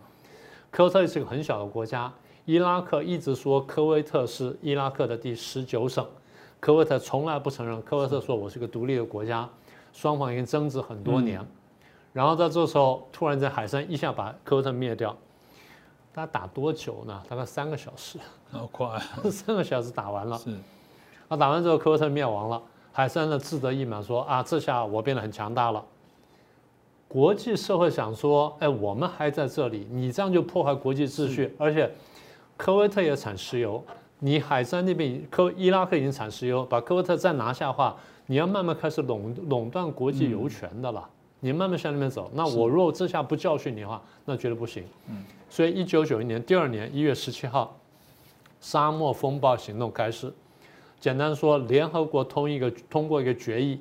[0.77, 2.13] 科威特是个很小的国家，
[2.45, 6.07] 伊拉克一直说科威特是伊拉克的第十九省，
[6.61, 7.81] 科威特从来不承认。
[7.81, 9.49] 科威特说我是个独立的国家。
[9.95, 11.41] 双方已经争执很多年，
[12.13, 15.17] 然后在这时候突然在海参一下把科威特灭掉，
[16.13, 17.23] 他打多久呢？
[17.27, 18.19] 大概三个小时，
[18.53, 19.01] 好快，
[19.33, 20.37] 三个小时打完了。
[20.37, 20.55] 是，
[21.29, 22.63] 啊打完之后科威特灭亡了，
[22.93, 25.83] 海山呢自得意满说啊，这下我变得很强大了。
[27.09, 31.91] 国际社会想说，哎，我们还在这里，你这样就破坏国际秩序，而且
[32.57, 33.83] 科威特也产石油，
[34.19, 37.97] 你海山那边科伊拉克已经产石油，把科威特再拿下的话。
[38.29, 42.29] 你要慢慢开始垄垄断国际油权的了，你慢慢向那边走。
[42.35, 44.83] 那我如果这下不教训你的话，那绝对不行。
[45.09, 47.79] 嗯，所以一九九一年第二年一月十七号，
[48.61, 50.35] 沙漠风暴行动开始。
[50.99, 53.81] 简单说，联合国通一个通过一个决议，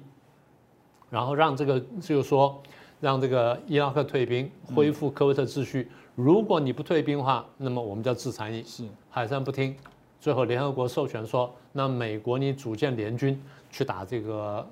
[1.09, 2.61] 然后让这个就是说，
[3.06, 5.88] 让这个伊拉克退兵，恢复科威特秩序。
[6.16, 8.64] 如果你不退兵的话，那么我们就要制裁你。
[8.64, 9.76] 是，海山不听，
[10.20, 13.39] 最后联合国授权说，那美国你组建联军。
[13.70, 14.66] 去打这个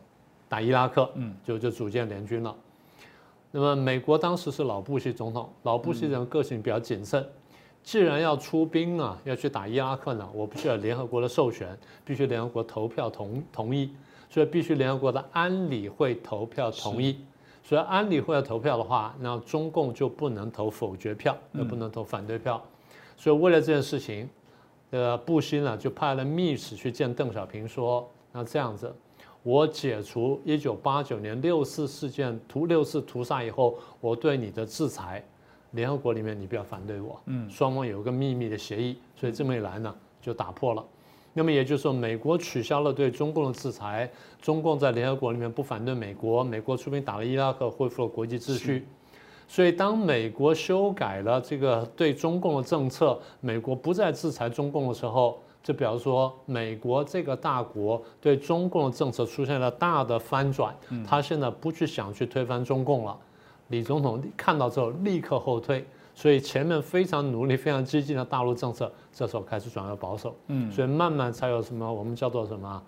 [0.48, 2.56] 打伊拉克，嗯，就就组建联军了。
[3.52, 7.24] 那么美国当时是老布希总统，老布希人个性比较谨慎，
[7.84, 13.94] 既然要出兵啊，要去打伊拉克呢，我必须要联合国的授权，必须联合国投票同同意，
[14.30, 17.18] 所以必须联合国的安理会投票同意。
[17.64, 22.62] 所以安理会要投票的话，那中共就不能投否决票，也不能投反对票。
[23.16, 24.30] 所以为了这件事情，
[24.92, 28.06] 呃，布希呢就派了密使去见邓小平说。
[28.34, 28.94] 那这样子，
[29.44, 35.24] 我解除一九八九年六四事件屠六四屠杀以后，我对你的制裁，
[35.72, 37.22] 联合国里面你不要反对我。
[37.28, 40.86] 嗯，双方有一个秘密的协议，所以这么一来呢，就打破了。
[41.34, 44.10] 那么也就是说，美国取消了对中共的制裁，
[44.42, 48.88] 中共在联合国里面不反对美国，美国出兵打了伊拉克，恢复了国际秩序。
[49.48, 55.40] 所以当美国修改了这个对中共的政策，美国不再制裁中共的时候。
[55.64, 60.76] 就表示说，美国这个大国对中共的政策出现了大的翻转，
[61.08, 63.18] 他现在不去想去推翻中共了。
[63.70, 70.36] 李总统看到之后立刻后退，所以前面非常努力、非常激进的大陆政策，这时候开始转为保守。
[70.48, 72.84] 嗯，所以慢慢才有什么我们叫做什么。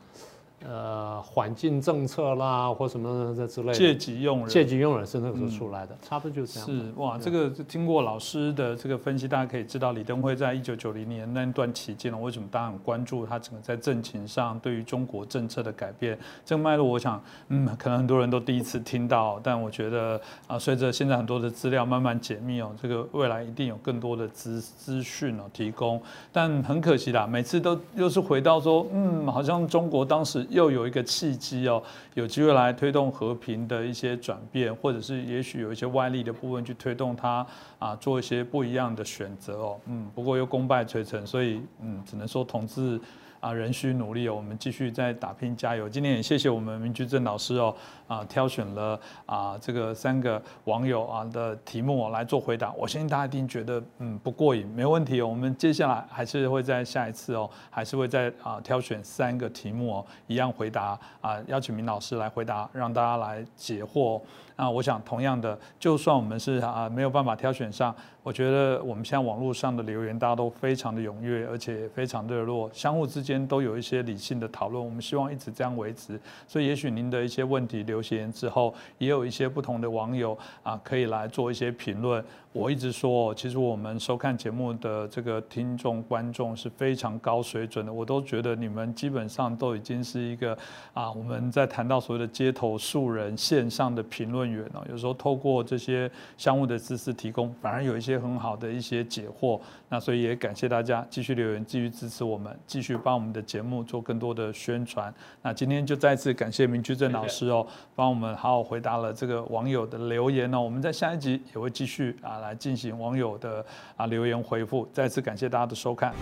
[0.64, 6.68] 呃，缓进政策啦，或什么这之类的，借机用人，借机用人是那个时候出来的，差不多就是这样。
[6.68, 16.18] 是哇，这个经过老师的这个分析，大家可以知道李登辉在一九九零年那段期间呢，为什么大家很关注他整个在政情上对于中国政策的改变。
[16.44, 26.02] 这个脉络，我想，嗯，可能很多人都第一次听到，但我觉得啊，随着现在很多的资料慢慢解密哦，这个未来一定有更多的资资讯哦提供。
[26.32, 30.44] 但很可惜啦，每次都又是回到说，嗯，好像中国当时。
[30.56, 31.84] 又有一个契机哦，
[32.16, 37.46] 有机会来推动和平的一些转变，或者是也许有一些外力的部分去推动他
[37.78, 39.80] 啊，做一些不一样的选择哦。
[39.86, 43.00] 嗯，不过又功败垂成，所以嗯，只能说同志。
[43.46, 45.88] 啊，仍需努力哦，我们继续在打拼加油。
[45.88, 47.76] 今天也谢谢我们明居正老师哦，
[48.08, 52.74] 啊，挑选了啊这个三个网友啊的题目来做回答。
[52.74, 55.28] 我相信大家一定觉得嗯不过瘾，没问题哦。
[55.28, 64.20] 我们接下来还是会在下一次哦，还是会在啊挑选三个题目哦，一样回答啊，邀请明老师来回答，让大家来解惑。
[64.58, 67.94] 那我想同样的，就算我们是啊没有办法挑选上。
[68.24, 74.84] 我觉得我们现在网络上的留言，大家都非常的踊跃，而且非常热络，相互之间都有一些理性的讨论。
[74.84, 76.20] 我们希望一直这样维持。
[76.48, 82.24] 所以，也许您的一些问题留言之后，也有一些不同的网友啊，可以来做一些评论。
[82.56, 90.58] 我一直说，其实我们收看节目的这个听众观众是非常高水准的，我都觉得你们基本上都已经是一个
[90.94, 99.60] 啊，我们在谈到所谓的街头素人线上的评论员哦，有时候透过这些相互的知识提供，反而有一些很好的一些解惑。
[99.90, 105.14] 那所以也感谢大家继续留言，继续支持我们，继续帮我们的节目做更多的宣传。
[105.42, 110.62] 那今天就再次感谢明居正老师哦，帮我们好好回答了这个网友的留言哦。
[110.62, 112.45] 我们在下一集也会继续啊。
[112.46, 113.66] 来进行网友的
[113.98, 116.14] 啊留言回复，再次感谢大家的收看。